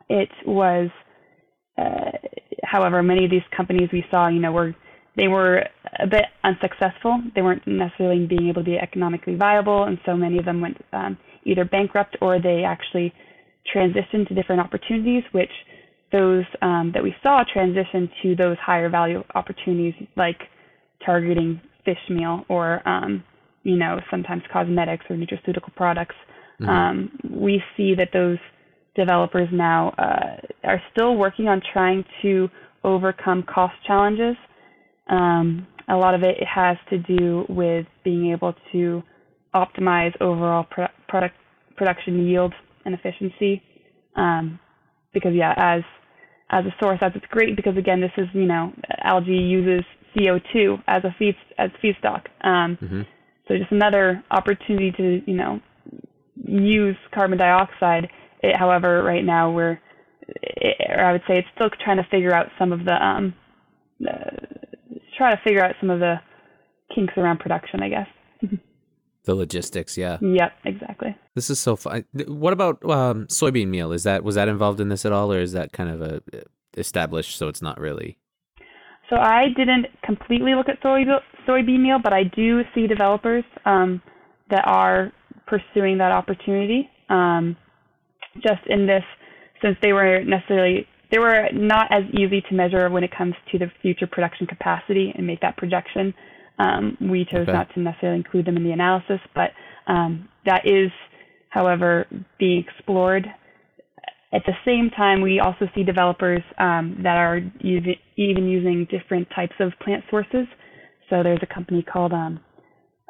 it 0.10 0.30
was, 0.46 0.90
uh, 1.78 2.12
however, 2.64 3.02
many 3.04 3.26
of 3.26 3.32
these 3.32 3.42
companies 3.56 3.90
we 3.92 4.06
saw, 4.12 4.28
you 4.28 4.40
know, 4.40 4.52
were 4.52 4.76
they 5.16 5.28
were 5.28 5.64
a 6.00 6.08
bit 6.08 6.26
unsuccessful. 6.44 7.22
They 7.36 7.42
weren't 7.42 7.68
necessarily 7.68 8.26
being 8.26 8.48
able 8.48 8.62
to 8.62 8.70
be 8.70 8.78
economically 8.78 9.36
viable, 9.36 9.84
and 9.84 9.98
so 10.06 10.16
many 10.16 10.38
of 10.38 10.46
them 10.46 10.62
went 10.62 10.78
um, 10.94 11.18
either 11.46 11.66
bankrupt 11.66 12.16
or 12.22 12.40
they 12.40 12.64
actually 12.64 13.14
transitioned 13.76 14.28
to 14.30 14.36
different 14.36 14.62
opportunities, 14.62 15.24
which 15.34 15.52
those 16.12 16.46
um, 16.62 16.92
that 16.94 17.04
we 17.04 17.16
saw 17.22 17.44
transition 17.52 18.10
to 18.24 18.36
those 18.36 18.58
higher 18.58 18.90
value 18.90 19.24
opportunities, 19.36 19.94
like 20.16 20.40
targeting 21.06 21.62
fish 21.86 21.98
meal 22.10 22.46
or 22.50 22.88
um, 22.88 23.24
you 23.64 23.78
know 23.78 24.00
sometimes 24.10 24.42
cosmetics 24.52 25.06
or 25.10 25.16
nutraceutical 25.16 25.74
products. 25.76 26.16
Um, 26.68 27.18
we 27.32 27.64
see 27.78 27.96
that 27.96 28.10
those 28.12 28.38
developers 28.94 29.48
now 29.52 29.90
uh, 29.98 30.68
are 30.68 30.82
still 30.92 31.16
working 31.16 31.48
on 31.48 31.62
trying 31.72 32.04
to 32.22 32.50
overcome 32.84 33.44
cost 33.44 33.76
challenges. 33.88 34.36
Um, 35.10 35.66
a 35.88 35.96
lot 35.96 36.14
of 36.14 36.24
it 36.24 36.36
has 36.44 36.76
to 36.90 36.98
do 36.98 37.46
with 37.48 37.86
being 38.04 38.32
able 38.32 38.54
to 38.74 39.02
optimize 39.56 40.12
overall 40.22 40.66
pro- 40.70 40.88
product 41.08 41.36
production 41.78 42.28
yield 42.28 42.54
and 42.86 42.94
efficiency. 42.94 43.64
Um, 44.16 44.60
because 45.14 45.34
yeah, 45.34 45.54
as 45.58 45.82
as 46.52 46.66
a 46.66 46.74
source, 46.82 47.00
That's 47.02 47.16
great 47.30 47.56
because 47.56 47.78
again, 47.78 48.02
this 48.02 48.12
is 48.18 48.28
you 48.34 48.46
know 48.46 48.74
algae 49.04 49.32
uses 49.32 49.86
CO2 50.16 50.82
as 50.88 51.04
a 51.04 51.16
feed 51.20 51.36
as 51.58 51.70
feedstock. 51.84 52.26
Um, 52.42 52.78
Mhm. 52.82 53.06
So 53.48 53.58
just 53.58 53.72
another 53.72 54.24
opportunity 54.30 54.92
to 54.92 55.24
you 55.26 55.36
know 55.36 55.60
use 56.44 56.98
carbon 57.14 57.38
dioxide. 57.38 58.10
It, 58.42 58.56
however, 58.58 59.04
right 59.04 59.24
now 59.26 59.52
we're, 59.52 59.80
or 60.90 61.04
I 61.04 61.12
would 61.12 61.24
say 61.28 61.38
it's 61.40 61.48
still 61.56 61.70
trying 61.84 61.98
to 61.98 62.08
figure 62.10 62.34
out 62.34 62.48
some 62.58 62.72
of 62.72 62.86
the 62.86 62.94
um, 63.06 63.34
uh, 64.08 64.30
try 65.18 65.36
to 65.36 65.42
figure 65.44 65.64
out 65.64 65.76
some 65.80 65.90
of 65.90 66.00
the 66.00 66.16
kinks 66.96 67.14
around 67.18 67.40
production, 67.40 67.82
I 67.84 67.90
guess. 67.90 68.08
the 69.30 69.36
logistics. 69.36 69.98
Yeah, 69.98 70.18
Yep, 70.22 70.52
exactly. 70.66 71.16
this 71.36 71.50
is 71.50 71.60
so 71.60 71.76
fun. 71.76 72.06
What 72.28 72.54
about 72.54 72.84
um, 72.84 73.28
soybean 73.28 73.68
meal? 73.68 73.92
Is 73.92 74.04
that 74.04 74.24
was 74.24 74.36
that 74.36 74.48
involved 74.48 74.80
in 74.82 74.90
this 74.90 75.06
at 75.06 75.12
all, 75.12 75.32
or 75.32 75.40
is 75.40 75.52
that 75.54 75.72
kind 75.72 75.90
of 75.90 76.02
a 76.02 76.22
established? 76.76 77.38
So 77.38 77.48
it's 77.48 77.62
not 77.62 77.80
really. 77.80 78.18
So 79.10 79.16
I 79.16 79.48
didn't 79.56 79.88
completely 80.04 80.54
look 80.56 80.70
at 80.70 80.78
soy 80.82 81.04
soybean 81.48 81.82
meal, 81.82 82.00
but 82.04 82.14
I 82.14 82.24
do 82.24 82.62
see 82.74 82.88
developers 82.88 83.44
um, 83.66 84.02
that 84.50 84.64
are 84.66 85.12
pursuing 85.48 85.98
that 86.00 86.12
opportunity. 86.12 86.90
Um, 87.10 87.56
just 88.36 88.62
in 88.68 88.86
this, 88.86 89.04
since 89.62 89.78
they 89.82 89.94
were 89.94 90.24
necessarily 90.24 90.88
they 91.12 91.18
were 91.18 91.50
not 91.54 91.88
as 91.92 92.04
easy 92.14 92.42
to 92.50 92.54
measure 92.56 92.90
when 92.90 93.04
it 93.04 93.12
comes 93.16 93.34
to 93.52 93.58
the 93.58 93.72
future 93.82 94.08
production 94.08 94.46
capacity 94.46 95.12
and 95.16 95.26
make 95.26 95.42
that 95.42 95.58
projection. 95.58 96.14
Um, 96.60 96.98
we 97.02 97.26
chose 97.26 97.44
Okay. 97.44 97.54
not 97.54 97.74
to 97.74 97.80
necessarily 97.80 98.18
include 98.18 98.46
them 98.46 98.58
in 98.58 98.64
the 98.64 98.72
analysis, 98.72 99.20
but 99.34 99.52
um, 99.88 100.30
that 100.46 100.68
is, 100.68 100.92
however, 101.50 102.06
being 102.38 102.64
explored 102.68 103.26
at 104.32 104.44
the 104.46 104.54
same 104.64 104.92
time, 104.92 105.22
we 105.22 105.40
also 105.40 105.68
see 105.74 105.84
developers 105.84 106.42
um, 106.60 107.00
that 107.04 107.18
are 107.18 107.42
even 107.58 108.48
using 108.48 108.88
different 108.92 109.28
types 109.36 109.56
of 109.60 109.72
plant 109.84 110.04
sources. 110.10 110.46
So 111.10 111.24
there's 111.24 111.40
a 111.42 111.52
company 111.52 111.82
called 111.82 112.14
um, 112.14 112.40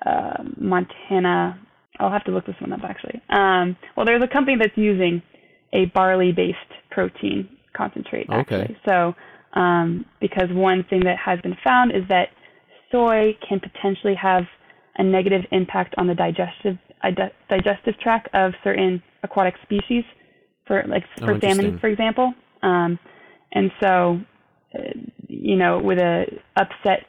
uh, 0.05 0.43
Montana. 0.57 1.59
I'll 1.99 2.11
have 2.11 2.23
to 2.25 2.31
look 2.31 2.45
this 2.45 2.55
one 2.61 2.71
up 2.71 2.79
actually. 2.87 3.21
Um, 3.29 3.75
well, 3.97 4.05
there's 4.05 4.23
a 4.23 4.31
company 4.31 4.55
that's 4.57 4.77
using 4.77 5.21
a 5.73 5.85
barley-based 5.93 6.57
protein 6.91 7.49
concentrate. 7.75 8.29
Okay. 8.29 8.77
So 8.87 9.13
um, 9.53 10.05
because 10.21 10.47
one 10.51 10.85
thing 10.89 11.01
that 11.01 11.17
has 11.23 11.41
been 11.41 11.57
found 11.65 11.91
is 11.91 12.03
that 12.07 12.29
soy 12.91 13.37
can 13.47 13.59
potentially 13.59 14.15
have 14.15 14.43
a 14.97 15.03
negative 15.03 15.41
impact 15.51 15.95
on 15.97 16.07
the 16.07 16.15
digestive 16.15 16.77
ide- 17.03 17.31
digestive 17.49 17.97
tract 17.99 18.27
of 18.33 18.53
certain 18.63 19.01
aquatic 19.23 19.55
species, 19.63 20.03
for 20.67 20.83
like 20.87 21.03
Oh, 21.21 21.25
for 21.25 21.31
interesting. 21.33 21.57
salmon, 21.57 21.79
for 21.79 21.87
example. 21.87 22.33
Um, 22.61 22.99
and 23.53 23.71
so, 23.81 24.19
uh, 24.77 24.91
you 25.27 25.55
know, 25.55 25.79
with 25.79 25.99
a 25.99 26.25
upset 26.55 27.05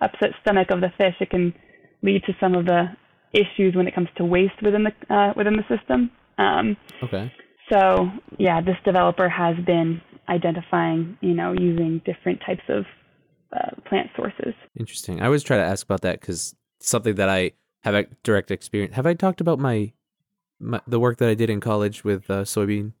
upset 0.00 0.30
stomach 0.42 0.68
of 0.70 0.80
the 0.80 0.92
fish, 0.98 1.14
it 1.20 1.30
can 1.30 1.54
lead 2.02 2.22
to 2.24 2.32
some 2.40 2.54
of 2.54 2.66
the 2.66 2.86
issues 3.32 3.74
when 3.74 3.86
it 3.86 3.94
comes 3.94 4.08
to 4.16 4.24
waste 4.24 4.62
within 4.62 4.84
the 4.84 5.14
uh, 5.14 5.32
within 5.36 5.56
the 5.56 5.76
system. 5.76 6.10
Um, 6.38 6.76
Okay. 7.02 7.32
so 7.70 8.08
yeah, 8.38 8.60
this 8.60 8.76
developer 8.84 9.28
has 9.28 9.56
been 9.66 10.00
identifying, 10.28 11.18
you 11.20 11.34
know, 11.34 11.52
using 11.52 12.00
different 12.04 12.40
types 12.46 12.62
of 12.68 12.84
uh, 13.54 13.80
plant 13.88 14.10
sources. 14.16 14.54
Interesting. 14.78 15.20
I 15.20 15.26
always 15.26 15.42
try 15.42 15.56
to 15.56 15.62
ask 15.62 15.84
about 15.84 16.02
that 16.02 16.20
because 16.20 16.54
something 16.80 17.14
that 17.16 17.28
I 17.28 17.52
have 17.82 17.94
a 17.94 18.06
direct 18.22 18.50
experience. 18.50 18.94
Have 18.94 19.06
I 19.06 19.14
talked 19.14 19.40
about 19.40 19.58
my, 19.58 19.92
my 20.58 20.80
the 20.86 20.98
work 20.98 21.18
that 21.18 21.28
I 21.28 21.34
did 21.34 21.50
in 21.50 21.60
college 21.60 22.02
with 22.02 22.30
uh, 22.30 22.42
soybean? 22.44 22.92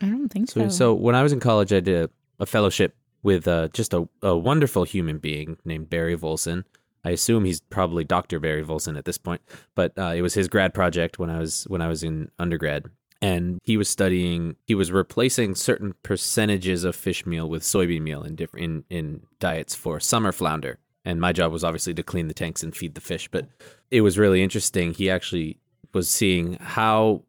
I 0.00 0.06
don't 0.06 0.28
think 0.28 0.48
so. 0.48 0.60
So, 0.62 0.68
so 0.68 0.94
when 0.94 1.14
I 1.14 1.22
was 1.22 1.32
in 1.32 1.40
college, 1.40 1.72
I 1.72 1.80
did 1.80 2.04
a, 2.04 2.10
a 2.38 2.46
fellowship 2.46 2.96
with 3.22 3.48
uh, 3.48 3.68
just 3.72 3.92
a, 3.92 4.08
a 4.22 4.36
wonderful 4.36 4.84
human 4.84 5.18
being 5.18 5.58
named 5.64 5.90
Barry 5.90 6.16
Volson. 6.16 6.64
I 7.04 7.10
assume 7.10 7.44
he's 7.44 7.60
probably 7.60 8.04
Dr. 8.04 8.38
Barry 8.38 8.64
Volson 8.64 8.96
at 8.96 9.04
this 9.04 9.18
point, 9.18 9.40
but 9.74 9.92
uh, 9.98 10.12
it 10.14 10.22
was 10.22 10.34
his 10.34 10.48
grad 10.48 10.74
project 10.74 11.18
when 11.18 11.30
I 11.30 11.38
was 11.38 11.64
when 11.64 11.80
I 11.82 11.88
was 11.88 12.02
in 12.02 12.30
undergrad, 12.38 12.86
and 13.20 13.58
he 13.64 13.76
was 13.76 13.88
studying. 13.88 14.56
He 14.66 14.74
was 14.74 14.92
replacing 14.92 15.54
certain 15.54 15.94
percentages 16.02 16.84
of 16.84 16.94
fish 16.96 17.26
meal 17.26 17.48
with 17.48 17.62
soybean 17.62 18.02
meal 18.02 18.22
in 18.22 18.34
different 18.36 18.64
in, 18.64 18.84
in 18.98 19.22
diets 19.40 19.74
for 19.74 19.98
summer 20.00 20.32
flounder. 20.32 20.78
And 21.04 21.20
my 21.20 21.32
job 21.32 21.52
was 21.52 21.64
obviously 21.64 21.94
to 21.94 22.02
clean 22.02 22.28
the 22.28 22.34
tanks 22.34 22.62
and 22.62 22.76
feed 22.76 22.94
the 22.94 23.00
fish, 23.00 23.28
but 23.30 23.46
it 23.90 24.02
was 24.02 24.18
really 24.18 24.42
interesting. 24.42 24.92
He 24.92 25.08
actually 25.08 25.58
was 25.94 26.10
seeing 26.10 26.54
how 26.60 27.22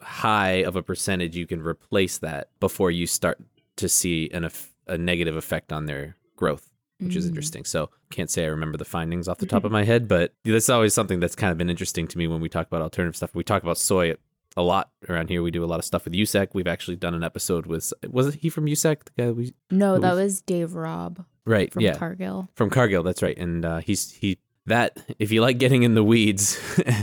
high 0.00 0.64
of 0.64 0.76
a 0.76 0.82
percentage 0.82 1.36
you 1.36 1.46
can 1.46 1.62
replace 1.62 2.18
that 2.18 2.48
before 2.60 2.90
you 2.90 3.06
start 3.06 3.38
to 3.76 3.88
see 3.88 4.28
an 4.34 4.48
a 4.88 4.98
negative 4.98 5.36
effect 5.36 5.72
on 5.72 5.86
their 5.86 6.16
growth, 6.36 6.68
which 6.98 7.16
is 7.16 7.24
Mm. 7.24 7.28
interesting. 7.28 7.64
So 7.64 7.88
can't 8.10 8.28
say 8.30 8.44
I 8.44 8.48
remember 8.48 8.76
the 8.76 8.84
findings 8.84 9.28
off 9.28 9.38
the 9.38 9.46
top 9.46 9.64
of 9.68 9.72
my 9.72 9.84
head, 9.84 10.08
but 10.08 10.34
that's 10.44 10.68
always 10.68 10.92
something 10.92 11.20
that's 11.20 11.36
kind 11.36 11.52
of 11.52 11.56
been 11.56 11.70
interesting 11.70 12.06
to 12.08 12.18
me 12.18 12.26
when 12.26 12.40
we 12.40 12.48
talk 12.48 12.66
about 12.66 12.82
alternative 12.82 13.16
stuff. 13.16 13.34
We 13.34 13.44
talk 13.44 13.62
about 13.62 13.78
soy 13.78 14.16
a 14.56 14.62
lot 14.62 14.90
around 15.08 15.28
here. 15.28 15.42
We 15.42 15.50
do 15.50 15.64
a 15.64 15.66
lot 15.66 15.78
of 15.78 15.84
stuff 15.84 16.04
with 16.04 16.12
USSEC. 16.14 16.48
We've 16.52 16.66
actually 16.66 16.96
done 16.96 17.14
an 17.14 17.24
episode 17.24 17.66
with 17.66 17.92
was 18.10 18.34
he 18.34 18.48
from 18.50 18.66
USSEC? 18.66 19.04
The 19.04 19.22
guy 19.22 19.30
we 19.30 19.54
no, 19.70 19.98
that 19.98 20.14
was- 20.14 20.22
was 20.22 20.40
Dave 20.42 20.74
Robb 20.74 21.24
right 21.44 21.72
from 21.72 21.82
yeah 21.82 21.96
Cargill. 21.96 22.48
from 22.54 22.70
Cargill. 22.70 23.02
That's 23.02 23.22
right, 23.22 23.36
and 23.36 23.64
uh, 23.64 23.78
he's 23.78 24.12
he 24.12 24.38
that 24.66 24.96
if 25.18 25.32
you 25.32 25.40
like 25.40 25.58
getting 25.58 25.82
in 25.82 25.94
the 25.94 26.04
weeds 26.04 26.56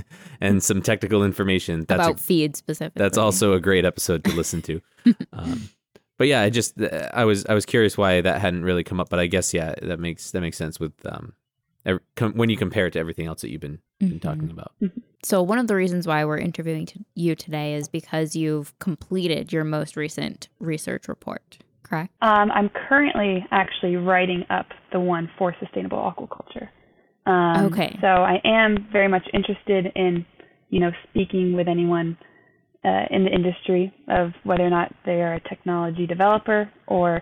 and 0.41 0.63
some 0.63 0.81
technical 0.81 1.23
information, 1.25 1.85
that's 1.87 1.99
a 1.99 2.09
about 2.11 2.19
feed 2.19 2.55
specifically. 2.55 3.01
that's 3.03 3.17
also 3.17 3.53
a 3.53 3.59
great 3.59 3.83
episode 3.85 4.23
to 4.23 4.31
listen 4.31 4.61
to. 4.61 4.81
um, 5.33 5.69
but 6.17 6.27
yeah, 6.27 6.41
I 6.41 6.49
just 6.49 6.75
I 7.13 7.25
was 7.25 7.45
I 7.47 7.53
was 7.53 7.65
curious 7.65 7.97
why 7.97 8.21
that 8.21 8.39
hadn't 8.41 8.63
really 8.63 8.83
come 8.83 8.99
up, 8.99 9.09
but 9.09 9.19
I 9.19 9.25
guess 9.27 9.53
yeah, 9.53 9.73
that 9.81 9.99
makes 9.99 10.31
that 10.31 10.41
makes 10.41 10.57
sense 10.57 10.79
with 10.79 10.93
um 11.05 11.33
when 12.33 12.49
you 12.49 12.57
compare 12.57 12.87
it 12.87 12.91
to 12.91 12.99
everything 12.99 13.25
else 13.27 13.41
that 13.41 13.49
you've 13.49 13.61
been 13.61 13.79
been 13.99 14.11
Mhm. 14.11 14.21
talking 14.21 14.49
about. 14.49 14.71
So 15.23 15.43
one 15.43 15.59
of 15.59 15.67
the 15.67 15.75
reasons 15.75 16.07
why 16.07 16.23
we're 16.23 16.37
interviewing 16.37 16.85
t- 16.85 17.01
you 17.15 17.35
today 17.35 17.73
is 17.73 17.89
because 17.89 18.33
you've 18.35 18.77
completed 18.79 19.51
your 19.51 19.65
most 19.65 19.97
recent 19.97 20.47
research 20.59 21.09
report, 21.09 21.57
correct? 21.83 22.13
Um, 22.21 22.49
I'm 22.53 22.69
currently 22.69 23.45
actually 23.51 23.97
writing 23.97 24.45
up 24.49 24.67
the 24.93 24.99
one 25.01 25.29
for 25.37 25.53
sustainable 25.59 25.97
aquaculture. 25.97 26.69
Um, 27.25 27.65
Okay. 27.65 27.97
So 27.99 28.07
I 28.07 28.39
am 28.45 28.87
very 28.91 29.09
much 29.09 29.27
interested 29.33 29.91
in, 29.95 30.25
you 30.69 30.79
know, 30.79 30.91
speaking 31.09 31.51
with 31.53 31.67
anyone 31.67 32.17
uh, 32.85 33.05
in 33.11 33.25
the 33.25 33.31
industry 33.31 33.93
of 34.07 34.31
whether 34.45 34.63
or 34.63 34.69
not 34.69 34.95
they 35.05 35.21
are 35.21 35.33
a 35.33 35.41
technology 35.49 36.07
developer 36.07 36.69
or 36.87 37.21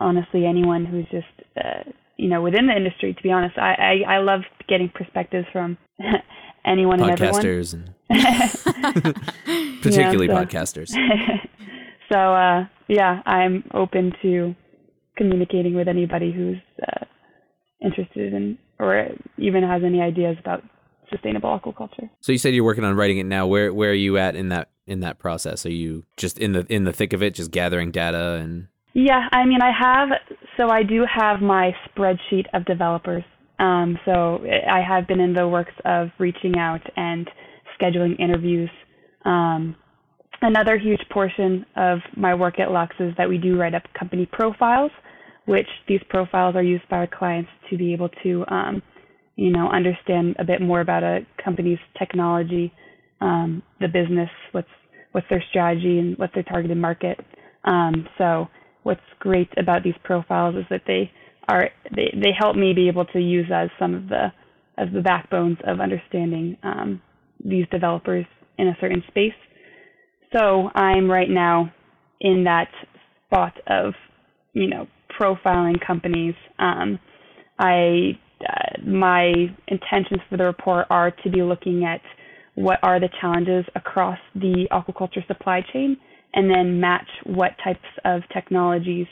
honestly 0.00 0.44
anyone 0.44 0.84
who's 0.84 1.06
just 1.10 1.26
uh, 1.56 1.84
you 2.16 2.28
know 2.28 2.42
within 2.42 2.66
the 2.66 2.76
industry. 2.76 3.14
To 3.14 3.22
be 3.22 3.30
honest, 3.30 3.56
I 3.58 4.02
I, 4.06 4.14
I 4.14 4.18
love 4.18 4.40
getting 4.68 4.90
perspectives 4.94 5.46
from 5.52 5.78
anyone 6.66 7.00
and 7.00 7.10
everyone. 7.10 7.34
Podcasters 7.42 7.74
and 7.74 7.94
particularly 9.82 10.28
so- 10.28 10.34
podcasters. 10.34 10.90
so 12.12 12.18
uh, 12.18 12.66
yeah, 12.88 13.22
I'm 13.26 13.64
open 13.74 14.12
to 14.22 14.54
communicating 15.16 15.74
with 15.74 15.88
anybody 15.88 16.32
who's 16.32 16.58
uh, 16.82 17.04
interested 17.82 18.32
in 18.32 18.58
or 18.78 19.08
even 19.38 19.62
has 19.62 19.82
any 19.84 20.00
ideas 20.00 20.36
about 20.38 20.62
sustainable 21.10 21.58
aquaculture. 21.58 22.10
So 22.20 22.32
you 22.32 22.38
said 22.38 22.54
you're 22.54 22.64
working 22.64 22.84
on 22.84 22.94
writing 22.96 23.18
it 23.18 23.24
now. 23.26 23.46
Where 23.46 23.72
where 23.72 23.90
are 23.90 23.94
you 23.94 24.18
at 24.18 24.36
in 24.36 24.48
that 24.50 24.70
in 24.86 25.00
that 25.00 25.18
process? 25.18 25.64
Are 25.66 25.70
you 25.72 26.04
just 26.16 26.38
in 26.38 26.52
the 26.52 26.66
in 26.68 26.84
the 26.84 26.92
thick 26.92 27.12
of 27.12 27.22
it, 27.22 27.34
just 27.34 27.50
gathering 27.50 27.90
data 27.90 28.34
and 28.34 28.68
Yeah, 28.98 29.28
I 29.30 29.44
mean, 29.44 29.60
I 29.60 29.72
have, 29.78 30.08
so 30.56 30.70
I 30.70 30.82
do 30.82 31.04
have 31.04 31.42
my 31.42 31.70
spreadsheet 31.86 32.46
of 32.54 32.64
developers. 32.64 33.22
Um, 33.58 33.98
so 34.06 34.42
I 34.70 34.80
have 34.80 35.06
been 35.06 35.20
in 35.20 35.34
the 35.34 35.46
works 35.46 35.74
of 35.84 36.08
reaching 36.18 36.56
out 36.58 36.80
and 36.96 37.28
scheduling 37.78 38.18
interviews. 38.18 38.70
Um, 39.26 39.76
another 40.40 40.78
huge 40.78 41.02
portion 41.12 41.66
of 41.76 41.98
my 42.16 42.34
work 42.34 42.58
at 42.58 42.70
Lux 42.70 42.96
is 42.98 43.12
that 43.18 43.28
we 43.28 43.36
do 43.36 43.58
write 43.60 43.74
up 43.74 43.82
company 43.98 44.24
profiles, 44.32 44.92
which 45.44 45.68
these 45.86 46.00
profiles 46.08 46.56
are 46.56 46.62
used 46.62 46.88
by 46.88 46.96
our 46.96 47.06
clients 47.06 47.50
to 47.68 47.76
be 47.76 47.92
able 47.92 48.08
to, 48.22 48.46
um, 48.48 48.82
you 49.36 49.50
know, 49.50 49.68
understand 49.68 50.36
a 50.38 50.44
bit 50.44 50.62
more 50.62 50.80
about 50.80 51.02
a 51.02 51.20
company's 51.44 51.78
technology, 51.98 52.72
um, 53.20 53.62
the 53.78 53.88
business, 53.88 54.30
what's 54.52 54.68
what's 55.12 55.26
their 55.28 55.44
strategy, 55.50 55.98
and 55.98 56.16
what's 56.16 56.32
their 56.32 56.44
targeted 56.44 56.78
market. 56.78 57.20
Um, 57.64 58.08
so 58.16 58.48
what's 58.86 59.00
great 59.18 59.48
about 59.58 59.82
these 59.82 59.96
profiles 60.04 60.54
is 60.54 60.64
that 60.70 60.82
they 60.86 61.10
are 61.48 61.70
they, 61.94 62.14
they 62.14 62.30
help 62.38 62.54
me 62.54 62.72
be 62.72 62.86
able 62.86 63.04
to 63.04 63.18
use 63.18 63.46
as 63.52 63.68
some 63.80 63.94
of 63.94 64.08
the 64.08 64.28
as 64.78 64.86
the 64.94 65.00
backbones 65.00 65.58
of 65.66 65.80
understanding 65.80 66.56
um, 66.62 67.02
these 67.44 67.66
developers 67.72 68.24
in 68.58 68.68
a 68.68 68.76
certain 68.80 69.02
space. 69.08 69.34
So 70.36 70.70
I'm 70.74 71.10
right 71.10 71.28
now 71.28 71.72
in 72.20 72.44
that 72.44 72.68
spot 73.26 73.54
of 73.66 73.94
you 74.52 74.68
know 74.68 74.86
profiling 75.20 75.84
companies. 75.84 76.34
Um, 76.60 77.00
I 77.58 78.12
uh, 78.40 78.82
my 78.86 79.32
intentions 79.66 80.20
for 80.30 80.36
the 80.36 80.44
report 80.44 80.86
are 80.90 81.10
to 81.10 81.30
be 81.30 81.42
looking 81.42 81.84
at 81.84 82.00
what 82.54 82.78
are 82.84 83.00
the 83.00 83.08
challenges 83.20 83.64
across 83.74 84.18
the 84.36 84.68
aquaculture 84.70 85.26
supply 85.26 85.60
chain 85.72 85.96
and 86.36 86.50
then 86.50 86.78
match 86.78 87.08
what 87.24 87.52
types 87.64 87.80
of 88.04 88.20
technologies 88.32 89.06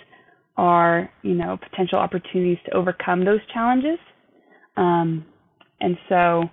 are, 0.56 1.10
you 1.22 1.34
know, 1.34 1.58
potential 1.70 1.98
opportunities 1.98 2.58
to 2.66 2.74
overcome 2.76 3.24
those 3.24 3.40
challenges. 3.52 3.98
Um, 4.76 5.24
and 5.80 5.96
so 6.08 6.44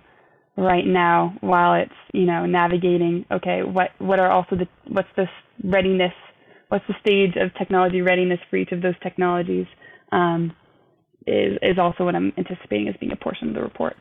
right 0.56 0.86
now, 0.86 1.36
while 1.40 1.74
it's, 1.74 1.92
you 2.12 2.24
know, 2.24 2.46
navigating, 2.46 3.26
okay, 3.30 3.62
what, 3.62 3.90
what 3.98 4.18
are 4.18 4.30
also 4.30 4.56
the, 4.56 4.66
what's 4.88 5.08
the 5.14 5.26
readiness, 5.62 6.14
what's 6.68 6.84
the 6.88 6.94
stage 7.00 7.36
of 7.36 7.54
technology 7.56 8.00
readiness 8.00 8.40
for 8.48 8.56
each 8.56 8.72
of 8.72 8.80
those 8.80 8.94
technologies, 9.02 9.66
um, 10.10 10.56
is, 11.26 11.58
is 11.62 11.78
also 11.78 12.04
what 12.04 12.16
I'm 12.16 12.32
anticipating 12.38 12.88
as 12.88 12.94
being 12.98 13.12
a 13.12 13.16
portion 13.16 13.48
of 13.48 13.54
the 13.54 13.60
report. 13.62 13.96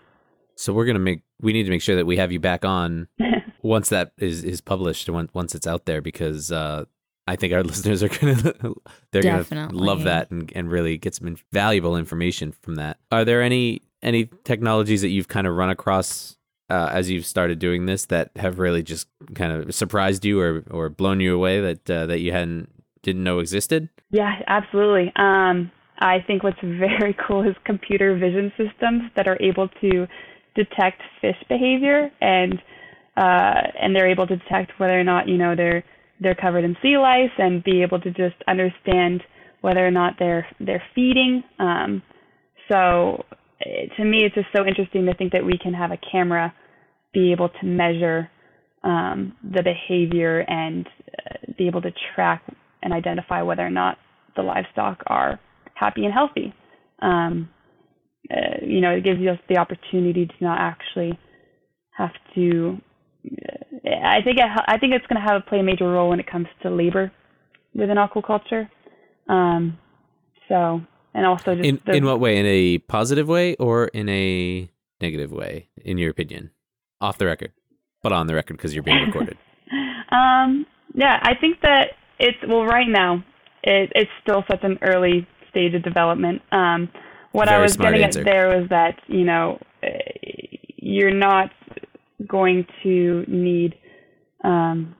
so 0.55 0.73
we're 0.73 0.85
gonna 0.85 0.99
make 0.99 1.21
we 1.39 1.53
need 1.53 1.63
to 1.63 1.69
make 1.69 1.81
sure 1.81 1.95
that 1.95 2.05
we 2.05 2.17
have 2.17 2.31
you 2.31 2.39
back 2.39 2.65
on 2.65 3.07
once 3.63 3.89
that 3.89 4.11
is 4.17 4.43
is 4.43 4.61
published 4.61 5.07
and 5.07 5.15
once 5.15 5.31
once 5.33 5.55
it's 5.55 5.67
out 5.67 5.85
there 5.85 6.01
because 6.01 6.51
uh 6.51 6.85
I 7.27 7.35
think 7.35 7.53
our 7.53 7.63
listeners 7.71 8.03
are 8.03 8.09
gonna 8.09 8.53
they're 9.11 9.23
gonna 9.23 9.69
love 9.71 10.03
that 10.03 10.31
and, 10.31 10.51
and 10.55 10.69
really 10.71 10.97
get 10.97 11.15
some 11.15 11.35
valuable 11.51 11.95
information 11.95 12.51
from 12.51 12.75
that. 12.75 12.97
Are 13.11 13.25
there 13.25 13.41
any 13.41 13.81
any 14.01 14.29
technologies 14.43 15.01
that 15.01 15.09
you've 15.09 15.27
kind 15.27 15.47
of 15.47 15.55
run 15.55 15.69
across 15.69 16.37
uh, 16.69 16.89
as 16.91 17.09
you've 17.09 17.25
started 17.25 17.59
doing 17.59 17.85
this 17.85 18.05
that 18.05 18.31
have 18.37 18.57
really 18.57 18.81
just 18.81 19.07
kind 19.35 19.51
of 19.51 19.75
surprised 19.75 20.25
you 20.25 20.39
or 20.39 20.63
or 20.71 20.89
blown 20.89 21.19
you 21.19 21.35
away 21.35 21.61
that 21.61 21.89
uh, 21.89 22.05
that 22.07 22.19
you 22.19 22.31
hadn't 22.31 22.69
didn't 23.03 23.23
know 23.23 23.39
existed? 23.39 23.89
Yeah, 24.09 24.41
absolutely. 24.47 25.11
Um, 25.15 25.71
I 25.99 26.19
think 26.25 26.43
what's 26.43 26.59
very 26.63 27.15
cool 27.27 27.47
is 27.47 27.55
computer 27.65 28.17
vision 28.17 28.51
systems 28.57 29.03
that 29.15 29.27
are 29.27 29.37
able 29.41 29.67
to 29.81 30.07
detect 30.55 31.01
fish 31.21 31.37
behavior 31.47 32.11
and 32.19 32.61
uh, 33.17 33.61
and 33.81 33.95
they're 33.95 34.09
able 34.09 34.27
to 34.27 34.37
detect 34.37 34.71
whether 34.77 34.99
or 34.99 35.03
not 35.03 35.27
you 35.27 35.37
know 35.37 35.55
they're 35.55 35.83
they're 36.19 36.35
covered 36.35 36.63
in 36.63 36.75
sea 36.81 36.97
lice 36.97 37.31
and 37.37 37.63
be 37.63 37.81
able 37.81 37.99
to 37.99 38.11
just 38.11 38.35
understand 38.47 39.21
whether 39.61 39.85
or 39.85 39.91
not 39.91 40.13
they're 40.19 40.47
they're 40.59 40.83
feeding. 40.95 41.43
Um, 41.59 42.01
so 42.71 43.23
eh, 43.61 43.87
to 43.97 44.05
me, 44.05 44.23
it's 44.23 44.35
just 44.35 44.47
so 44.55 44.65
interesting 44.65 45.05
to 45.05 45.15
think 45.15 45.31
that 45.33 45.45
we 45.45 45.57
can 45.57 45.73
have 45.73 45.91
a 45.91 45.97
camera 46.11 46.53
be 47.13 47.31
able 47.31 47.49
to 47.49 47.65
measure 47.65 48.29
um, 48.83 49.33
the 49.43 49.63
behavior 49.63 50.39
and 50.39 50.87
uh, 50.87 51.51
be 51.57 51.67
able 51.67 51.81
to 51.81 51.91
track 52.15 52.43
and 52.81 52.93
identify 52.93 53.41
whether 53.41 53.65
or 53.65 53.69
not 53.69 53.97
the 54.35 54.41
livestock 54.41 55.03
are 55.07 55.39
happy 55.75 56.05
and 56.05 56.13
healthy. 56.13 56.53
Um, 57.01 57.49
uh, 58.29 58.65
you 58.65 58.81
know, 58.81 58.91
it 58.91 59.03
gives 59.03 59.19
us 59.21 59.39
the 59.49 59.57
opportunity 59.57 60.25
to 60.25 60.33
not 60.39 60.59
actually 60.59 61.17
have 61.97 62.11
to. 62.35 62.77
I 63.85 64.21
think 64.23 64.37
it, 64.37 64.45
I 64.67 64.77
think 64.77 64.93
it's 64.93 65.05
going 65.07 65.21
to 65.21 65.27
have 65.27 65.45
play 65.45 65.59
a 65.59 65.63
major 65.63 65.89
role 65.89 66.09
when 66.09 66.19
it 66.19 66.29
comes 66.29 66.47
to 66.63 66.69
labor 66.69 67.11
within 67.73 67.97
aquaculture. 67.97 68.69
Um, 69.27 69.77
so, 70.47 70.81
and 71.13 71.25
also 71.25 71.55
just 71.55 71.67
In 71.67 71.81
the, 71.85 71.93
in 71.93 72.05
what 72.05 72.19
way? 72.19 72.37
In 72.37 72.45
a 72.45 72.77
positive 72.79 73.27
way 73.27 73.55
or 73.55 73.85
in 73.87 74.09
a 74.09 74.69
negative 74.99 75.31
way? 75.31 75.69
In 75.83 75.97
your 75.97 76.11
opinion, 76.11 76.51
off 76.99 77.17
the 77.17 77.25
record, 77.25 77.53
but 78.03 78.11
on 78.11 78.27
the 78.27 78.35
record 78.35 78.57
because 78.57 78.73
you're 78.73 78.83
being 78.83 79.03
recorded. 79.05 79.37
Um, 80.11 80.65
yeah, 80.93 81.19
I 81.21 81.35
think 81.35 81.61
that 81.61 81.91
it's 82.19 82.37
well 82.47 82.65
right 82.65 82.87
now. 82.87 83.23
It, 83.63 83.91
it's 83.95 84.11
still 84.21 84.43
such 84.49 84.63
an 84.63 84.77
early 84.81 85.27
stage 85.49 85.73
of 85.73 85.83
development. 85.83 86.41
Um, 86.51 86.89
what 87.31 87.47
I 87.47 87.59
was 87.59 87.77
getting 87.77 88.03
answer. 88.03 88.19
at 88.19 88.25
there 88.25 88.59
was 88.59 88.69
that 88.69 88.99
you 89.07 89.23
know 89.23 89.59
eh, 89.83 89.89
you're 90.77 91.13
not 91.13 91.51
going 92.27 92.65
to 92.83 93.25
need 93.27 93.75
um, 94.43 94.95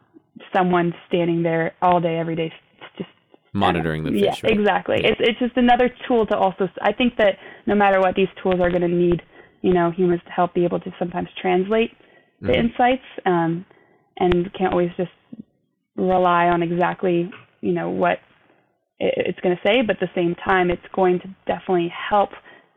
someone 0.55 0.93
standing 1.07 1.43
there 1.43 1.73
all 1.81 1.99
day 1.99 2.17
every 2.17 2.35
day 2.35 2.51
just 2.97 3.09
monitoring 3.53 4.03
the 4.03 4.11
fish. 4.11 4.21
yeah, 4.21 4.49
right? 4.49 4.59
exactly. 4.59 4.97
It's 5.03 5.19
it's 5.19 5.39
just 5.39 5.57
another 5.57 5.89
tool 6.07 6.25
to 6.27 6.37
also. 6.37 6.69
I 6.81 6.93
think 6.93 7.17
that 7.17 7.37
no 7.65 7.75
matter 7.75 7.99
what, 7.99 8.15
these 8.15 8.29
tools 8.41 8.59
are 8.61 8.69
going 8.69 8.81
to 8.81 8.87
need 8.87 9.21
you 9.61 9.73
know 9.73 9.91
humans 9.91 10.21
to 10.25 10.31
help 10.31 10.53
be 10.53 10.63
able 10.63 10.79
to 10.79 10.91
sometimes 10.99 11.29
translate 11.41 11.91
the 12.41 12.53
Mhm. 12.53 12.71
insights, 12.71 13.03
um, 13.25 13.65
and 14.17 14.51
can't 14.53 14.71
always 14.73 14.91
just 14.97 15.11
rely 15.95 16.47
on 16.47 16.63
exactly 16.63 17.29
you 17.61 17.73
know 17.73 17.89
what 17.89 18.19
it, 18.99 19.13
it's 19.27 19.39
going 19.41 19.55
to 19.55 19.61
say. 19.67 19.81
But 19.81 20.01
at 20.01 20.09
the 20.09 20.15
same 20.15 20.35
time, 20.35 20.71
it's 20.71 20.87
going 20.93 21.19
to 21.19 21.27
definitely 21.45 21.89
help 22.09 22.31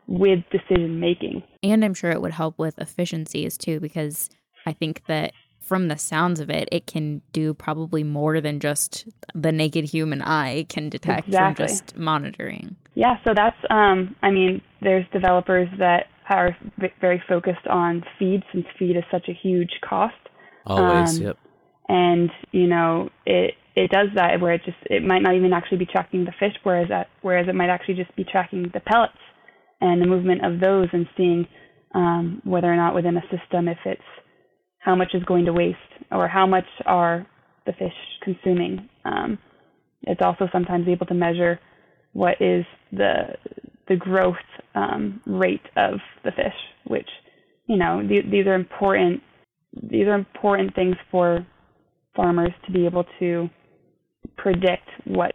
with 0.07 0.39
decision 0.51 0.99
making. 0.99 1.43
And 1.63 1.83
I'm 1.83 1.93
sure 1.93 2.11
it 2.11 2.21
would 2.21 2.33
help 2.33 2.57
with 2.57 2.77
efficiencies 2.79 3.57
too, 3.57 3.79
because 3.79 4.29
I 4.65 4.73
think 4.73 5.03
that 5.07 5.33
from 5.61 5.87
the 5.87 5.97
sounds 5.97 6.39
of 6.39 6.49
it, 6.49 6.69
it 6.71 6.85
can 6.85 7.21
do 7.33 7.53
probably 7.53 8.03
more 8.03 8.39
than 8.39 8.59
just 8.59 9.07
the 9.33 9.51
naked 9.51 9.85
human 9.85 10.21
eye 10.21 10.65
can 10.69 10.89
detect 10.89 11.27
Exactly. 11.27 11.65
from 11.65 11.67
just 11.67 11.97
monitoring. 11.97 12.75
Yeah, 12.93 13.15
so 13.23 13.33
that's 13.35 13.57
um 13.69 14.15
I 14.21 14.31
mean, 14.31 14.61
there's 14.81 15.05
developers 15.11 15.67
that 15.79 16.05
are 16.29 16.55
v- 16.79 16.87
very 17.01 17.21
focused 17.27 17.65
on 17.67 18.03
feed 18.19 18.43
since 18.51 18.65
feed 18.77 18.95
is 18.95 19.03
such 19.11 19.27
a 19.27 19.33
huge 19.33 19.71
cost. 19.87 20.15
Always. 20.67 21.17
Um, 21.19 21.25
yep. 21.25 21.37
and 21.89 22.29
you 22.51 22.67
know 22.67 23.09
it 23.25 23.53
it 23.75 23.91
does 23.91 24.07
that 24.15 24.39
where 24.41 24.53
it 24.53 24.61
just 24.65 24.77
it 24.89 25.03
might 25.03 25.21
not 25.21 25.35
even 25.35 25.53
actually 25.53 25.77
be 25.77 25.85
tracking 25.85 26.25
the 26.25 26.31
fish 26.39 26.53
whereas 26.63 26.89
that 26.89 27.07
whereas 27.21 27.47
it 27.47 27.53
might 27.55 27.69
actually 27.69 27.93
just 27.95 28.15
be 28.15 28.23
tracking 28.23 28.63
the 28.73 28.79
pellets 28.79 29.13
and 29.81 30.01
the 30.01 30.05
movement 30.05 30.45
of 30.45 30.59
those 30.59 30.87
and 30.93 31.07
seeing 31.17 31.47
um, 31.93 32.41
whether 32.43 32.71
or 32.71 32.75
not 32.75 32.95
within 32.95 33.17
a 33.17 33.21
system 33.23 33.67
if 33.67 33.77
it's 33.85 34.01
how 34.79 34.95
much 34.95 35.13
is 35.13 35.23
going 35.23 35.45
to 35.45 35.53
waste 35.53 35.77
or 36.11 36.27
how 36.27 36.45
much 36.45 36.65
are 36.85 37.25
the 37.65 37.73
fish 37.73 37.93
consuming. 38.21 38.87
Um, 39.03 39.37
it's 40.03 40.21
also 40.23 40.47
sometimes 40.51 40.87
able 40.87 41.05
to 41.07 41.13
measure 41.13 41.59
what 42.13 42.41
is 42.41 42.65
the 42.91 43.35
the 43.87 43.95
growth 43.95 44.35
um, 44.73 45.21
rate 45.25 45.65
of 45.75 45.99
the 46.23 46.31
fish 46.31 46.55
which 46.87 47.07
you 47.67 47.77
know 47.77 48.01
th- 48.07 48.25
these 48.31 48.47
are 48.47 48.55
important 48.55 49.21
these 49.91 50.07
are 50.07 50.15
important 50.15 50.73
things 50.75 50.95
for 51.11 51.45
farmers 52.15 52.51
to 52.65 52.71
be 52.71 52.85
able 52.85 53.05
to 53.19 53.49
predict 54.37 54.87
what 55.05 55.33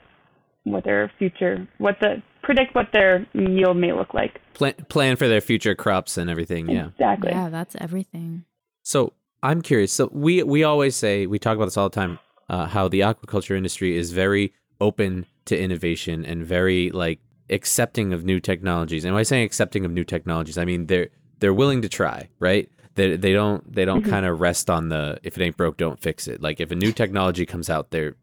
what 0.65 0.85
their 0.85 1.13
future 1.19 1.69
what 1.79 1.97
the 2.01 2.23
predict 2.43 2.75
what 2.75 2.89
their 2.93 3.27
yield 3.35 3.77
may 3.77 3.93
look 3.93 4.15
like. 4.15 4.41
Plan 4.55 4.75
plan 4.89 5.17
for 5.17 5.29
their 5.29 5.41
future 5.41 5.75
crops 5.75 6.17
and 6.17 6.29
everything. 6.31 6.69
Yeah. 6.69 6.89
Exactly. 6.89 7.31
Yeah, 7.31 7.49
that's 7.49 7.77
everything. 7.79 8.45
So 8.83 9.13
I'm 9.43 9.63
curious. 9.63 9.93
So 9.93 10.11
we 10.13 10.43
we 10.43 10.65
always 10.65 10.97
say 10.97 11.27
we 11.27 11.39
talk 11.39 11.57
about 11.57 11.67
this 11.67 11.77
all 11.77 11.89
the 11.89 11.95
time. 11.95 12.19
Uh, 12.49 12.67
how 12.67 12.89
the 12.89 13.01
aquaculture 13.01 13.57
industry 13.57 13.97
is 13.97 14.11
very 14.11 14.53
open 14.81 15.25
to 15.45 15.57
innovation 15.57 16.25
and 16.25 16.45
very 16.45 16.91
like 16.91 17.21
accepting 17.49 18.13
of 18.13 18.25
new 18.25 18.41
technologies. 18.41 19.05
And 19.05 19.15
when 19.15 19.21
I 19.21 19.25
say 19.25 19.45
accepting 19.45 19.85
of 19.85 19.93
new 19.93 20.05
technologies, 20.05 20.59
I 20.59 20.65
mean 20.65 20.87
they're 20.87 21.11
they're 21.39 21.55
willing 21.55 21.83
to 21.83 21.89
try, 21.89 22.29
right? 22.41 22.69
They 22.97 23.17
they 23.17 23.33
don't 23.33 23.73
they 23.73 23.85
don't 23.85 24.03
kind 24.03 24.27
of 24.27 24.41
rest 24.41 24.69
on 24.69 24.89
the 24.89 25.19
if 25.23 25.39
it 25.39 25.45
ain't 25.45 25.57
broke, 25.57 25.77
don't 25.77 26.01
fix 26.01 26.27
it. 26.27 26.43
Like 26.43 26.61
if 26.61 26.71
a 26.71 26.75
new 26.75 26.93
technology 26.93 27.47
comes 27.47 27.71
out, 27.71 27.91
they're 27.93 28.17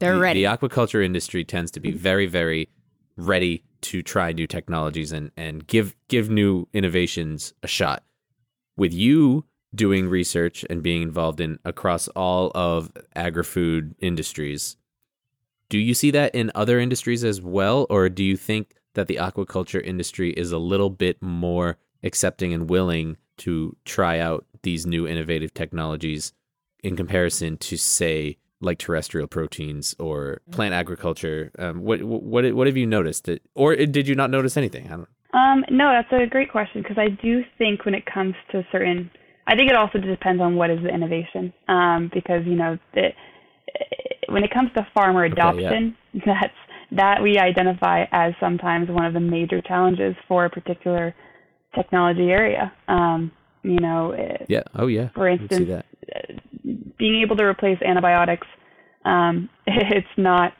They're 0.00 0.14
the, 0.14 0.20
ready. 0.20 0.42
The 0.42 0.48
aquaculture 0.50 1.04
industry 1.04 1.44
tends 1.44 1.70
to 1.72 1.80
be 1.80 1.92
very 1.92 2.26
very 2.26 2.68
ready 3.16 3.64
to 3.82 4.02
try 4.02 4.32
new 4.32 4.46
technologies 4.46 5.12
and 5.12 5.30
and 5.36 5.66
give 5.66 5.94
give 6.08 6.30
new 6.30 6.66
innovations 6.72 7.54
a 7.62 7.66
shot. 7.66 8.02
With 8.76 8.92
you 8.92 9.44
doing 9.74 10.08
research 10.08 10.64
and 10.70 10.82
being 10.82 11.02
involved 11.02 11.40
in 11.40 11.58
across 11.64 12.08
all 12.08 12.50
of 12.54 12.92
agri-food 13.14 13.94
industries, 13.98 14.76
do 15.68 15.78
you 15.78 15.94
see 15.94 16.10
that 16.12 16.34
in 16.34 16.52
other 16.54 16.78
industries 16.78 17.24
as 17.24 17.40
well, 17.40 17.86
or 17.90 18.08
do 18.08 18.22
you 18.22 18.36
think 18.36 18.74
that 18.94 19.08
the 19.08 19.16
aquaculture 19.16 19.82
industry 19.82 20.30
is 20.30 20.52
a 20.52 20.58
little 20.58 20.90
bit 20.90 21.20
more 21.20 21.76
accepting 22.02 22.52
and 22.52 22.70
willing 22.70 23.16
to 23.38 23.76
try 23.84 24.18
out 24.18 24.46
these 24.62 24.86
new 24.86 25.06
innovative 25.06 25.52
technologies 25.52 26.32
in 26.82 26.96
comparison 26.96 27.56
to, 27.56 27.76
say, 27.76 28.36
like 28.60 28.78
terrestrial 28.78 29.26
proteins 29.26 29.94
or 29.98 30.40
plant 30.50 30.74
agriculture? 30.74 31.50
Um, 31.58 31.82
what 31.82 32.02
what 32.02 32.52
what 32.54 32.66
have 32.66 32.76
you 32.76 32.86
noticed, 32.86 33.24
that, 33.24 33.42
or 33.54 33.76
did 33.76 34.08
you 34.08 34.14
not 34.14 34.30
notice 34.30 34.56
anything? 34.56 34.86
I 34.86 34.96
don't. 34.96 35.08
Um, 35.32 35.64
no, 35.68 35.90
that's 35.90 36.22
a 36.22 36.26
great 36.28 36.50
question 36.50 36.82
because 36.82 36.98
I 36.98 37.08
do 37.08 37.42
think 37.58 37.84
when 37.84 37.94
it 37.94 38.04
comes 38.06 38.34
to 38.52 38.64
certain, 38.70 39.10
I 39.48 39.56
think 39.56 39.68
it 39.68 39.76
also 39.76 39.98
depends 39.98 40.40
on 40.40 40.54
what 40.54 40.70
is 40.70 40.78
the 40.82 40.88
innovation. 40.88 41.52
Um, 41.68 42.10
because 42.14 42.46
you 42.46 42.54
know 42.54 42.78
the, 42.94 43.08
when 44.28 44.44
it 44.44 44.52
comes 44.52 44.70
to 44.76 44.86
farmer 44.94 45.26
yeah. 45.26 45.32
adoption, 45.32 45.96
that's 46.26 46.54
that 46.92 47.22
we 47.22 47.38
identify 47.38 48.04
as 48.12 48.34
sometimes 48.38 48.88
one 48.88 49.04
of 49.04 49.14
the 49.14 49.20
major 49.20 49.60
challenges 49.60 50.14
for 50.28 50.44
a 50.44 50.50
particular 50.50 51.14
technology 51.74 52.30
area. 52.30 52.72
Um, 52.88 53.32
you 53.62 53.78
know, 53.80 54.12
eh, 54.12 54.44
Yeah. 54.48 54.62
Oh 54.74 54.86
yeah. 54.86 55.08
for 55.14 55.28
instance, 55.28 55.68
that. 55.68 55.86
Being 56.98 57.22
able 57.22 57.36
to 57.36 57.44
replace 57.44 57.78
antibiotics, 57.82 58.46
um, 59.04 59.48
it's 59.66 60.06
not. 60.16 60.52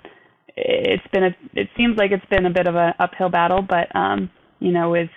It's 0.57 1.07
been 1.13 1.25
a. 1.25 1.37
It 1.55 1.69
seems 1.77 1.97
like 1.97 2.13
it's 2.13 2.25
been 2.31 2.47
a 2.47 2.51
bit 2.51 2.67
of 2.67 2.77
an 2.77 2.95
uphill 2.99 3.29
battle, 3.29 3.63
but 3.63 3.95
um, 3.97 4.31
you 4.61 4.73
know, 4.73 4.91
with 4.91 5.11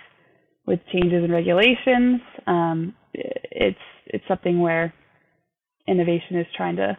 with 0.66 0.80
changes 0.92 1.24
in 1.24 1.30
regulations, 1.32 2.20
um, 2.46 2.94
it's 3.14 3.78
it's 4.06 4.24
something 4.26 4.60
where 4.60 4.92
innovation 5.86 6.38
is 6.38 6.46
trying 6.56 6.76
to 6.76 6.96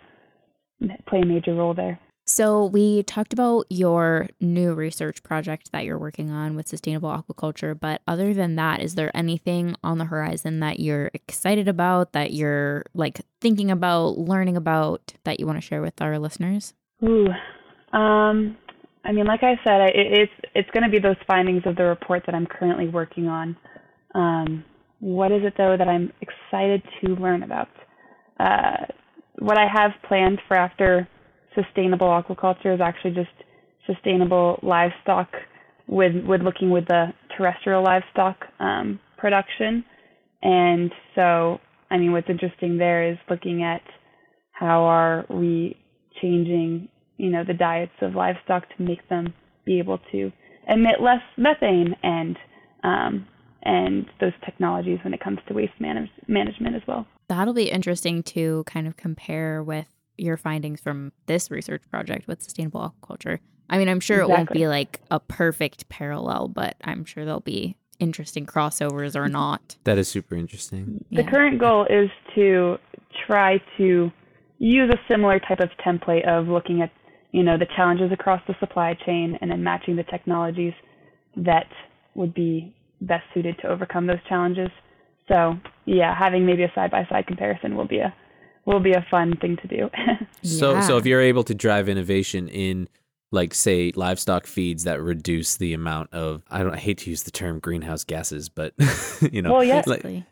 play 1.07 1.21
a 1.21 1.25
major 1.25 1.53
role 1.53 1.73
there. 1.73 1.99
So, 2.31 2.63
we 2.63 3.01
talked 3.01 3.33
about 3.33 3.65
your 3.71 4.27
new 4.39 4.75
research 4.75 5.23
project 5.23 5.71
that 5.71 5.83
you're 5.83 5.97
working 5.97 6.29
on 6.29 6.55
with 6.55 6.67
sustainable 6.67 7.09
aquaculture, 7.09 7.77
but 7.77 8.03
other 8.07 8.35
than 8.35 8.55
that, 8.55 8.83
is 8.83 8.93
there 8.93 9.09
anything 9.17 9.75
on 9.83 9.97
the 9.97 10.05
horizon 10.05 10.59
that 10.59 10.79
you're 10.79 11.09
excited 11.15 11.67
about, 11.67 12.13
that 12.13 12.31
you're 12.31 12.85
like 12.93 13.21
thinking 13.41 13.71
about, 13.71 14.19
learning 14.19 14.57
about, 14.57 15.11
that 15.23 15.39
you 15.39 15.47
want 15.47 15.57
to 15.57 15.61
share 15.61 15.81
with 15.81 15.99
our 16.03 16.19
listeners? 16.19 16.75
Ooh, 17.03 17.29
um, 17.97 18.55
I 19.03 19.11
mean, 19.11 19.25
like 19.25 19.41
I 19.41 19.59
said, 19.63 19.89
it, 19.89 19.95
it's 19.95 20.31
it's 20.53 20.69
going 20.69 20.83
to 20.83 20.89
be 20.89 20.99
those 20.99 21.17
findings 21.25 21.63
of 21.65 21.77
the 21.77 21.85
report 21.85 22.21
that 22.27 22.35
I'm 22.35 22.45
currently 22.45 22.89
working 22.89 23.27
on. 23.27 23.57
Um, 24.13 24.63
what 24.99 25.31
is 25.31 25.41
it 25.43 25.55
though 25.57 25.75
that 25.75 25.87
I'm 25.87 26.13
excited 26.21 26.83
to 27.01 27.15
learn 27.15 27.41
about? 27.41 27.69
Uh, 28.39 28.85
what 29.39 29.57
I 29.57 29.65
have 29.65 29.93
planned 30.07 30.39
for 30.47 30.55
after 30.55 31.07
sustainable 31.61 32.07
aquaculture 32.07 32.73
is 32.73 32.81
actually 32.81 33.11
just 33.11 33.29
sustainable 33.85 34.59
livestock 34.61 35.29
with 35.87 36.13
with 36.25 36.41
looking 36.41 36.69
with 36.69 36.85
the 36.87 37.07
terrestrial 37.35 37.83
livestock 37.83 38.37
um, 38.59 38.99
production. 39.17 39.83
And 40.41 40.91
so, 41.15 41.59
I 41.91 41.97
mean, 41.97 42.11
what's 42.11 42.29
interesting 42.29 42.77
there 42.77 43.11
is 43.11 43.17
looking 43.29 43.63
at 43.63 43.81
how 44.51 44.83
are 44.83 45.25
we 45.29 45.77
changing, 46.21 46.87
you 47.17 47.29
know, 47.29 47.43
the 47.45 47.53
diets 47.53 47.91
of 48.01 48.13
livestock 48.13 48.63
to 48.77 48.83
make 48.83 49.07
them 49.09 49.33
be 49.65 49.79
able 49.79 49.99
to 50.11 50.31
emit 50.67 51.01
less 51.01 51.21
methane 51.37 51.95
and 52.03 52.37
um, 52.83 53.27
and 53.63 54.05
those 54.21 54.31
technologies 54.45 54.99
when 55.03 55.13
it 55.13 55.19
comes 55.19 55.39
to 55.47 55.53
waste 55.53 55.73
manage- 55.79 56.09
management 56.27 56.75
as 56.75 56.81
well. 56.87 57.05
That'll 57.27 57.53
be 57.53 57.69
interesting 57.69 58.23
to 58.23 58.63
kind 58.65 58.87
of 58.87 58.95
compare 58.95 59.61
with 59.61 59.87
your 60.19 60.37
findings 60.37 60.79
from 60.81 61.11
this 61.25 61.49
research 61.51 61.83
project 61.89 62.27
with 62.27 62.41
sustainable 62.41 62.93
aquaculture. 63.01 63.39
I 63.69 63.77
mean, 63.77 63.87
I'm 63.89 63.99
sure 63.99 64.19
it 64.19 64.29
won't 64.29 64.51
be 64.51 64.67
like 64.67 64.99
a 65.11 65.19
perfect 65.19 65.89
parallel, 65.89 66.47
but 66.47 66.75
I'm 66.83 67.05
sure 67.05 67.23
there'll 67.25 67.39
be 67.39 67.75
interesting 67.99 68.45
crossovers 68.45 69.15
or 69.15 69.27
not. 69.29 69.77
That 69.83 69.97
is 69.97 70.07
super 70.07 70.35
interesting. 70.35 71.03
The 71.11 71.23
Yeah. 71.23 71.29
current 71.29 71.59
goal 71.59 71.85
is 71.89 72.09
to 72.35 72.77
try 73.27 73.61
to 73.77 74.11
use 74.59 74.89
a 74.93 74.97
similar 75.11 75.39
type 75.39 75.59
of 75.59 75.69
template 75.85 76.27
of 76.27 76.47
looking 76.47 76.81
at, 76.81 76.91
you 77.31 77.43
know, 77.43 77.57
the 77.57 77.67
challenges 77.75 78.11
across 78.11 78.41
the 78.47 78.55
supply 78.59 78.93
chain 79.05 79.37
and 79.41 79.51
then 79.51 79.63
matching 79.63 79.95
the 79.95 80.03
technologies 80.03 80.73
that 81.37 81.67
would 82.15 82.33
be 82.33 82.73
best 83.01 83.23
suited 83.33 83.57
to 83.61 83.67
overcome 83.67 84.07
those 84.07 84.21
challenges. 84.27 84.69
So, 85.27 85.57
yeah, 85.85 86.15
having 86.17 86.45
maybe 86.45 86.63
a 86.63 86.71
side 86.73 86.91
by 86.91 87.05
side 87.09 87.27
comparison 87.27 87.75
will 87.75 87.87
be 87.87 87.99
a 87.99 88.13
will 88.65 88.79
be 88.79 88.93
a 88.93 89.05
fun 89.09 89.35
thing 89.37 89.57
to 89.57 89.67
do. 89.67 89.89
So 90.41 90.79
so 90.81 90.95
if 90.97 91.05
you're 91.05 91.21
able 91.21 91.43
to 91.43 91.53
drive 91.53 91.89
innovation 91.89 92.47
in 92.47 92.87
like 93.31 93.53
say 93.53 93.91
livestock 93.95 94.47
feeds 94.47 94.85
that 94.85 95.01
reduce 95.01 95.57
the 95.57 95.73
amount 95.73 96.13
of 96.13 96.43
I 96.49 96.59
don't 96.59 96.73
I 96.73 96.77
hate 96.77 96.99
to 96.99 97.09
use 97.09 97.23
the 97.23 97.31
term 97.31 97.59
greenhouse 97.59 98.05
gases, 98.05 98.47
but 98.47 98.73
you 99.33 99.41
know 99.41 99.51
Well, 99.53 99.63
yeah. 99.65 99.83
like, 99.85 100.01
to 100.03 100.23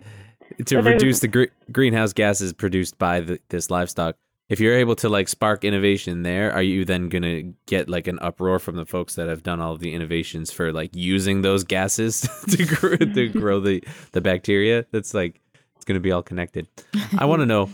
So 0.65 0.81
reduce 0.81 1.19
the 1.19 1.27
gre- 1.27 1.53
greenhouse 1.73 2.13
gases 2.13 2.53
produced 2.53 2.97
by 2.97 3.19
the, 3.19 3.39
this 3.49 3.69
livestock. 3.69 4.15
If 4.49 4.61
you're 4.61 4.75
able 4.75 4.95
to 4.95 5.09
like 5.09 5.27
spark 5.27 5.65
innovation 5.65 6.23
there, 6.23 6.53
are 6.53 6.63
you 6.63 6.85
then 6.85 7.09
gonna 7.09 7.41
get 7.65 7.89
like 7.89 8.07
an 8.07 8.17
uproar 8.21 8.57
from 8.59 8.77
the 8.77 8.85
folks 8.85 9.15
that 9.15 9.27
have 9.27 9.43
done 9.43 9.59
all 9.59 9.73
of 9.73 9.81
the 9.81 9.93
innovations 9.93 10.51
for 10.53 10.71
like 10.71 10.95
using 10.95 11.41
those 11.41 11.65
gases 11.65 12.21
to 12.49 12.65
grow, 12.65 12.95
to 12.95 13.27
grow 13.27 13.59
the 13.59 13.83
the 14.13 14.21
bacteria? 14.21 14.85
That's 14.91 15.13
like 15.13 15.41
it's 15.75 15.83
gonna 15.83 15.99
be 15.99 16.13
all 16.13 16.23
connected. 16.23 16.69
I 17.17 17.25
want 17.25 17.41
to 17.41 17.45
know. 17.45 17.69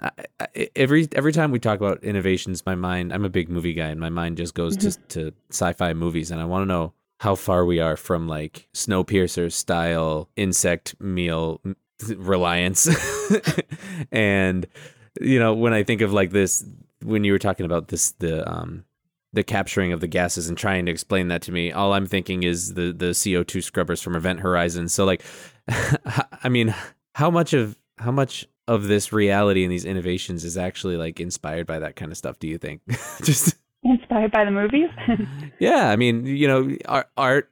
I, 0.00 0.10
I, 0.38 0.70
every 0.76 1.08
every 1.12 1.32
time 1.32 1.50
we 1.50 1.58
talk 1.58 1.78
about 1.78 2.02
innovations, 2.02 2.64
my 2.64 2.74
mind 2.74 3.12
I'm 3.12 3.24
a 3.24 3.30
big 3.30 3.48
movie 3.48 3.74
guy, 3.74 3.88
and 3.88 4.00
my 4.00 4.10
mind 4.10 4.36
just 4.36 4.54
goes 4.54 4.76
to 4.78 4.92
to 5.08 5.32
sci-fi 5.50 5.92
movies, 5.94 6.30
and 6.30 6.40
I 6.40 6.44
want 6.44 6.62
to 6.62 6.66
know 6.66 6.92
how 7.18 7.34
far 7.34 7.64
we 7.64 7.80
are 7.80 7.96
from 7.96 8.26
like 8.26 8.66
Snowpiercer 8.72 9.52
style 9.52 10.28
insect 10.36 10.94
meal 11.00 11.60
reliance. 12.16 12.88
And 14.12 14.66
you 15.20 15.38
know 15.38 15.54
when 15.54 15.72
i 15.72 15.82
think 15.82 16.00
of 16.00 16.12
like 16.12 16.30
this 16.30 16.64
when 17.02 17.24
you 17.24 17.32
were 17.32 17.38
talking 17.38 17.66
about 17.66 17.88
this 17.88 18.12
the 18.12 18.48
um 18.50 18.84
the 19.32 19.42
capturing 19.42 19.92
of 19.92 20.00
the 20.00 20.06
gases 20.06 20.48
and 20.48 20.58
trying 20.58 20.86
to 20.86 20.92
explain 20.92 21.28
that 21.28 21.42
to 21.42 21.52
me 21.52 21.72
all 21.72 21.92
i'm 21.92 22.06
thinking 22.06 22.42
is 22.42 22.74
the 22.74 22.92
the 22.92 23.06
co2 23.06 23.62
scrubbers 23.62 24.02
from 24.02 24.16
event 24.16 24.40
horizon. 24.40 24.88
So 24.88 25.04
like 25.04 25.22
i 26.44 26.48
mean 26.48 26.74
how 27.14 27.30
much 27.30 27.52
of 27.52 27.76
how 27.98 28.10
much 28.10 28.46
of 28.70 28.86
this 28.86 29.12
reality 29.12 29.62
and 29.64 29.72
these 29.72 29.84
innovations 29.84 30.44
is 30.44 30.56
actually 30.56 30.96
like 30.96 31.18
inspired 31.20 31.66
by 31.66 31.78
that 31.80 31.96
kind 31.96 32.10
of 32.12 32.16
stuff 32.16 32.38
do 32.38 32.46
you 32.46 32.58
think 32.58 32.80
just 33.24 33.56
Inspired 33.82 34.30
by 34.30 34.44
the 34.44 34.50
movies. 34.50 34.90
yeah 35.58 35.90
i 35.90 35.96
mean 35.96 36.24
you 36.26 36.46
know 36.46 36.60
art 36.86 37.08
art 37.16 37.50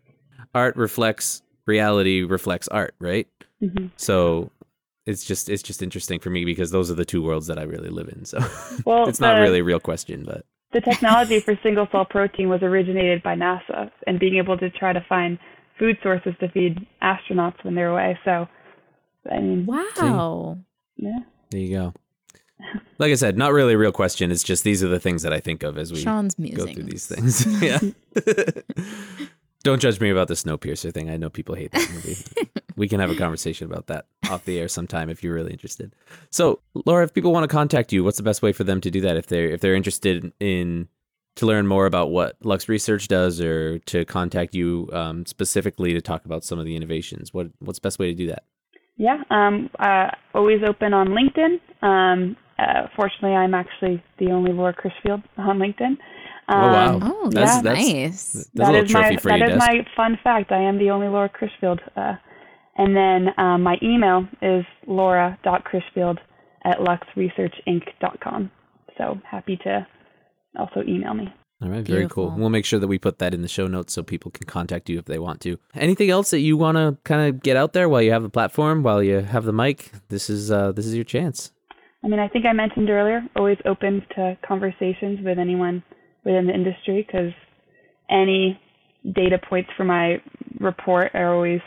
art 0.54 0.76
reflects 0.76 1.42
reality 1.66 2.22
reflects 2.22 2.68
art 2.68 2.94
right 3.00 3.26
Mhm. 3.62 3.90
so 3.96 4.50
it's 5.06 5.24
just 5.24 5.48
it's 5.48 5.62
just 5.62 5.82
interesting 5.82 6.20
for 6.20 6.30
me 6.30 6.44
because 6.44 6.70
those 6.70 6.90
are 6.90 6.94
the 6.94 7.04
two 7.12 7.22
worlds 7.22 7.46
that 7.48 7.58
I 7.58 7.62
really 7.62 7.88
live 7.88 8.08
in. 8.08 8.24
So 8.26 8.38
Well, 8.84 9.08
it's 9.08 9.20
not 9.20 9.34
the- 9.36 9.40
really 9.40 9.60
a 9.60 9.64
real 9.64 9.80
question, 9.80 10.22
but 10.24 10.44
the 10.74 10.82
technology 10.82 11.40
for 11.40 11.58
single 11.62 11.88
cell 11.90 12.04
protein 12.04 12.48
was 12.50 12.60
originated 12.62 13.22
by 13.22 13.34
NASA 13.34 13.90
and 14.06 14.20
being 14.20 14.36
able 14.36 14.58
to 14.58 14.68
try 14.70 14.92
to 14.92 15.02
find 15.08 15.38
food 15.78 15.96
sources 16.02 16.34
to 16.40 16.48
feed 16.50 16.86
astronauts 17.02 17.64
when 17.64 17.74
they're 17.74 17.88
away. 17.88 18.18
So, 18.24 18.46
I 19.32 19.40
mean, 19.40 19.64
Wow. 19.66 20.58
Yeah. 20.98 21.20
there 21.50 21.60
you 21.60 21.76
go. 21.76 21.94
Like 22.98 23.12
I 23.12 23.14
said, 23.14 23.38
not 23.38 23.52
really 23.52 23.74
a 23.74 23.78
real 23.78 23.92
question. 23.92 24.30
It's 24.32 24.42
just 24.42 24.64
these 24.64 24.82
are 24.82 24.88
the 24.88 24.98
things 24.98 25.22
that 25.22 25.32
I 25.32 25.40
think 25.40 25.62
of 25.62 25.78
as 25.78 25.92
we 25.92 26.00
Sean's 26.00 26.34
go 26.34 26.66
through 26.66 26.82
these 26.82 27.06
things. 27.06 27.46
yeah. 27.62 27.78
Don't 29.62 29.80
judge 29.80 30.00
me 30.00 30.10
about 30.10 30.28
the 30.28 30.34
Snowpiercer 30.34 30.92
thing. 30.92 31.10
I 31.10 31.16
know 31.16 31.30
people 31.30 31.54
hate 31.54 31.72
that 31.72 31.90
movie. 31.92 32.16
we 32.76 32.88
can 32.88 33.00
have 33.00 33.10
a 33.10 33.16
conversation 33.16 33.70
about 33.70 33.88
that 33.88 34.06
off 34.30 34.44
the 34.44 34.58
air 34.58 34.68
sometime 34.68 35.10
if 35.10 35.22
you're 35.22 35.34
really 35.34 35.52
interested. 35.52 35.94
So, 36.30 36.60
Laura, 36.86 37.04
if 37.04 37.12
people 37.12 37.32
want 37.32 37.44
to 37.44 37.48
contact 37.48 37.92
you, 37.92 38.04
what's 38.04 38.16
the 38.16 38.22
best 38.22 38.40
way 38.40 38.52
for 38.52 38.64
them 38.64 38.80
to 38.80 38.90
do 38.90 39.00
that? 39.02 39.16
If 39.16 39.26
they're 39.26 39.48
if 39.50 39.60
they're 39.60 39.74
interested 39.74 40.32
in 40.38 40.88
to 41.36 41.46
learn 41.46 41.66
more 41.66 41.86
about 41.86 42.10
what 42.10 42.36
Lux 42.42 42.68
Research 42.68 43.08
does, 43.08 43.40
or 43.40 43.78
to 43.80 44.04
contact 44.04 44.54
you 44.54 44.88
um, 44.92 45.26
specifically 45.26 45.92
to 45.92 46.00
talk 46.00 46.24
about 46.24 46.44
some 46.44 46.58
of 46.58 46.64
the 46.64 46.76
innovations, 46.76 47.34
what 47.34 47.48
what's 47.58 47.78
the 47.78 47.86
best 47.86 47.98
way 47.98 48.06
to 48.06 48.14
do 48.14 48.28
that? 48.28 48.44
Yeah, 48.98 49.22
um, 49.30 49.70
uh, 49.78 50.10
always 50.34 50.60
open 50.68 50.92
on 50.92 51.08
LinkedIn. 51.08 51.60
Um, 51.82 52.36
uh, 52.58 52.88
fortunately, 52.96 53.34
I'm 53.36 53.54
actually 53.54 54.02
the 54.18 54.30
only 54.32 54.52
Laura 54.52 54.74
Crisfield 54.74 55.22
on 55.38 55.58
LinkedIn. 55.58 55.96
Um, 56.48 56.64
Oh, 56.64 56.72
wow. 56.72 56.98
Oh, 57.02 57.30
That's- 57.30 57.56
yeah, 57.56 57.62
that's- 57.62 57.92
nice. 57.92 58.32
That's 58.54 58.68
a 58.68 58.72
little 58.72 58.84
is 58.86 58.92
my 58.94 59.00
trophy 59.02 59.16
for 59.18 59.28
that 59.28 59.38
you, 59.38 59.44
is 59.46 59.52
Des. 59.52 59.58
my 59.58 59.86
fun 59.96 60.18
fact. 60.24 60.50
I 60.50 60.58
am 60.62 60.78
the 60.78 60.90
only 60.90 61.06
Laura 61.08 61.28
Crisfield. 61.28 61.78
Uh, 61.96 62.14
and 62.76 62.96
then 62.96 63.34
um, 63.38 63.62
my 63.62 63.78
email 63.82 64.26
is 64.42 64.64
laura.crisfield 64.86 66.18
at 66.64 66.78
luxresearchinc.com. 66.78 68.50
So 68.96 69.20
happy 69.30 69.56
to 69.58 69.86
also 70.58 70.82
email 70.88 71.14
me. 71.14 71.32
All 71.60 71.68
right, 71.68 71.84
very 71.84 72.08
cool. 72.08 72.30
We'll 72.36 72.50
make 72.50 72.64
sure 72.64 72.78
that 72.78 72.86
we 72.86 72.98
put 72.98 73.18
that 73.18 73.34
in 73.34 73.42
the 73.42 73.48
show 73.48 73.66
notes 73.66 73.92
so 73.92 74.04
people 74.04 74.30
can 74.30 74.46
contact 74.46 74.88
you 74.88 74.96
if 74.98 75.06
they 75.06 75.18
want 75.18 75.40
to. 75.40 75.58
Anything 75.74 76.08
else 76.08 76.30
that 76.30 76.38
you 76.38 76.56
want 76.56 76.76
to 76.76 76.96
kind 77.02 77.28
of 77.28 77.42
get 77.42 77.56
out 77.56 77.72
there 77.72 77.88
while 77.88 78.00
you 78.00 78.12
have 78.12 78.22
the 78.22 78.28
platform, 78.28 78.84
while 78.84 79.02
you 79.02 79.16
have 79.16 79.44
the 79.44 79.52
mic? 79.52 79.90
This 80.08 80.30
is 80.30 80.52
uh, 80.52 80.70
this 80.70 80.86
is 80.86 80.94
your 80.94 81.04
chance. 81.04 81.50
I 82.04 82.06
mean, 82.06 82.20
I 82.20 82.28
think 82.28 82.46
I 82.46 82.52
mentioned 82.52 82.88
earlier, 82.88 83.22
always 83.34 83.58
open 83.64 84.06
to 84.14 84.38
conversations 84.46 85.18
with 85.24 85.36
anyone 85.38 85.82
within 86.24 86.46
the 86.46 86.54
industry 86.54 87.04
because 87.04 87.32
any 88.08 88.60
data 89.14 89.38
points 89.48 89.70
for 89.76 89.84
my 89.84 90.22
report 90.60 91.10
are 91.14 91.34
always, 91.34 91.60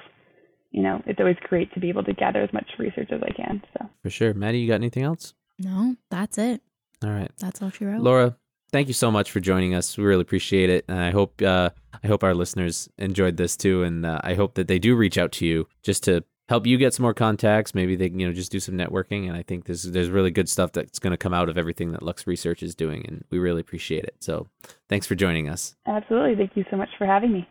you 0.72 0.84
know, 0.84 1.02
it's 1.06 1.20
always 1.20 1.36
great 1.50 1.74
to 1.74 1.82
be 1.82 1.90
able 1.90 2.04
to 2.06 2.14
gather 2.14 2.42
as 2.42 2.54
much 2.54 2.66
research 2.80 3.10
as 3.12 3.22
I 3.22 3.32
can. 3.34 3.62
So 3.74 3.90
For 4.04 4.10
sure. 4.10 4.34
Maddie, 4.34 4.60
you 4.60 4.70
got 4.70 4.76
anything 4.76 5.04
else? 5.04 5.34
No, 5.60 5.98
that's 6.10 6.38
it. 6.38 6.62
All 7.04 7.10
right. 7.10 7.32
That's 7.40 7.62
all 7.62 7.72
she 7.72 7.84
wrote. 7.86 8.02
Laura, 8.02 8.38
thank 8.72 8.88
you 8.88 8.94
so 8.94 9.12
much 9.12 9.32
for 9.32 9.40
joining 9.40 9.74
us. 9.76 9.98
We 9.98 10.04
really 10.04 10.22
appreciate 10.22 10.70
it, 10.70 10.86
and 10.88 11.00
I 11.00 11.12
hope 11.12 11.42
uh, 11.42 11.70
I 12.04 12.08
hope 12.08 12.24
our 12.24 12.34
listeners 12.34 12.90
enjoyed 12.98 13.38
this 13.38 13.56
too, 13.56 13.84
and 13.84 14.06
uh, 14.06 14.20
I 14.24 14.34
hope 14.34 14.56
that 14.56 14.68
they 14.68 14.80
do 14.80 14.96
reach 14.96 15.18
out 15.18 15.32
to 15.34 15.46
you 15.46 15.68
just 15.84 16.04
to 16.04 16.24
help 16.50 16.66
you 16.66 16.78
get 16.78 16.94
some 16.94 17.04
more 17.04 17.14
contacts. 17.14 17.74
Maybe 17.74 17.96
they 17.96 18.10
can 18.10 18.20
you 18.20 18.28
know 18.28 18.34
just 18.34 18.52
do 18.52 18.60
some 18.60 18.76
networking, 18.76 19.28
and 19.28 19.38
I 19.38 19.44
think 19.44 19.66
this 19.66 19.84
there's 19.84 20.10
really 20.10 20.32
good 20.32 20.50
stuff 20.50 20.72
that's 20.72 21.00
going 21.00 21.12
to 21.12 21.18
come 21.18 21.34
out 21.34 21.50
of 21.50 21.58
everything 21.58 21.92
that 21.92 22.04
Lux 22.04 22.28
Research 22.28 22.64
is 22.64 22.76
doing, 22.76 23.06
and 23.08 23.24
we 23.30 23.40
really 23.40 23.62
appreciate 23.62 24.04
it. 24.04 24.16
So 24.20 24.48
thanks 24.90 25.06
for 25.06 25.16
joining 25.16 25.50
us. 25.50 25.76
absolutely, 25.88 26.36
thank 26.36 26.56
you 26.56 26.66
so 26.72 26.78
much 26.78 26.90
for 26.98 27.06
having 27.06 27.34
me. 27.34 27.48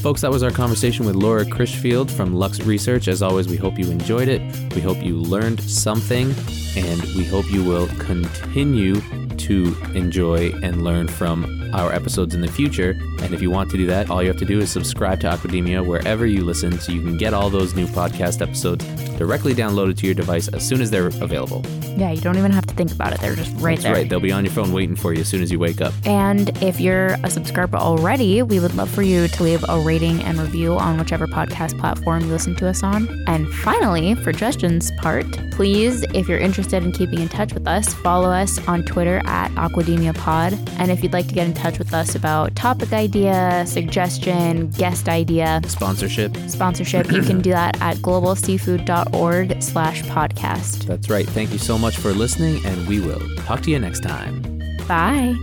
Folks, 0.00 0.22
that 0.22 0.30
was 0.30 0.42
our 0.42 0.50
conversation 0.50 1.04
with 1.04 1.14
Laura 1.14 1.44
Crisfield 1.44 2.10
from 2.10 2.34
Lux 2.34 2.58
Research. 2.60 3.06
As 3.06 3.20
always, 3.20 3.48
we 3.48 3.58
hope 3.58 3.78
you 3.78 3.90
enjoyed 3.90 4.28
it. 4.28 4.40
We 4.74 4.80
hope 4.80 4.96
you 5.02 5.16
learned 5.18 5.60
something, 5.60 6.34
and 6.74 7.02
we 7.14 7.22
hope 7.22 7.44
you 7.52 7.62
will 7.62 7.86
continue 7.98 9.02
to 9.36 9.76
enjoy 9.94 10.52
and 10.62 10.82
learn 10.82 11.06
from 11.06 11.70
our 11.74 11.92
episodes 11.92 12.34
in 12.34 12.40
the 12.40 12.50
future. 12.50 12.98
And 13.22 13.34
if 13.34 13.42
you 13.42 13.50
want 13.50 13.70
to 13.70 13.76
do 13.76 13.86
that, 13.86 14.10
all 14.10 14.22
you 14.22 14.28
have 14.28 14.38
to 14.38 14.44
do 14.44 14.60
is 14.60 14.70
subscribe 14.70 15.20
to 15.20 15.28
Aquademia 15.28 15.84
wherever 15.84 16.26
you 16.26 16.44
listen 16.44 16.78
so 16.80 16.92
you 16.92 17.00
can 17.00 17.16
get 17.16 17.34
all 17.34 17.50
those 17.50 17.74
new 17.74 17.86
podcast 17.86 18.40
episodes 18.40 18.84
directly 19.18 19.54
downloaded 19.54 19.98
to 19.98 20.06
your 20.06 20.14
device 20.14 20.48
as 20.48 20.66
soon 20.66 20.80
as 20.80 20.90
they're 20.90 21.08
available. 21.08 21.64
Yeah, 21.96 22.10
you 22.10 22.20
don't 22.20 22.38
even 22.38 22.52
have 22.52 22.64
to 22.66 22.74
think 22.74 22.92
about 22.92 23.12
it. 23.12 23.20
They're 23.20 23.34
just 23.34 23.52
right 23.56 23.76
That's 23.76 23.82
there. 23.82 23.92
right. 23.92 24.08
They'll 24.08 24.20
be 24.20 24.32
on 24.32 24.44
your 24.44 24.54
phone 24.54 24.72
waiting 24.72 24.96
for 24.96 25.12
you 25.12 25.20
as 25.20 25.28
soon 25.28 25.42
as 25.42 25.52
you 25.52 25.58
wake 25.58 25.80
up. 25.82 25.92
And 26.06 26.50
if 26.62 26.80
you're 26.80 27.16
a 27.22 27.28
subscriber 27.30 27.76
already, 27.76 28.42
we 28.42 28.60
would 28.60 28.74
love 28.74 28.88
for 28.88 29.02
you 29.02 29.28
to 29.28 29.42
leave 29.42 29.62
a 29.68 29.78
rating 29.80 30.22
and 30.22 30.38
review 30.38 30.78
on 30.78 30.98
whichever 30.98 31.26
podcast 31.26 31.78
platform 31.78 32.22
you 32.22 32.28
listen 32.28 32.54
to 32.56 32.68
us 32.68 32.82
on. 32.82 33.08
And 33.26 33.52
finally, 33.56 34.14
for 34.14 34.32
Justin's 34.32 34.90
part, 35.02 35.26
please, 35.50 36.02
if 36.14 36.28
you're 36.28 36.38
interested 36.38 36.82
in 36.82 36.92
keeping 36.92 37.20
in 37.20 37.28
touch 37.28 37.52
with 37.52 37.66
us, 37.66 37.92
follow 37.92 38.30
us 38.30 38.66
on 38.66 38.82
Twitter 38.84 39.20
at 39.26 39.50
Aquademia 39.52 40.16
Pod. 40.16 40.54
And 40.78 40.90
if 40.90 41.02
you'd 41.02 41.12
like 41.12 41.28
to 41.28 41.34
get 41.34 41.46
in 41.46 41.52
touch 41.52 41.78
with 41.78 41.92
us 41.92 42.14
about 42.14 42.56
topic 42.56 42.92
idea, 43.10 43.64
suggestion, 43.66 44.70
guest 44.70 45.08
idea, 45.08 45.60
Sponsorship. 45.66 46.36
sponsorship, 46.48 47.10
you 47.10 47.22
can 47.22 47.40
do 47.40 47.50
that 47.50 47.80
at 47.82 47.96
globalseafood.org 47.98 49.60
slash 49.62 50.02
podcast. 50.04 50.84
That's 50.86 51.10
right. 51.10 51.26
Thank 51.26 51.50
you 51.52 51.58
so 51.58 51.76
much 51.76 51.96
for 51.96 52.12
listening, 52.12 52.64
and 52.64 52.86
we 52.86 53.00
will 53.00 53.18
talk 53.38 53.62
to 53.62 53.70
you 53.70 53.80
next 53.80 54.02
time. 54.04 54.42
Bye. 54.86 55.34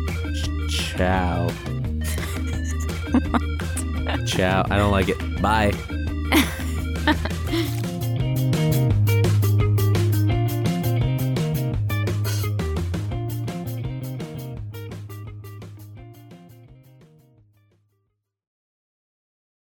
Ciao. 0.70 1.50
Ciao. 4.26 4.66
I 4.70 4.78
don't 4.78 4.92
like 4.92 5.10
it. 5.10 5.42
Bye. 5.42 5.74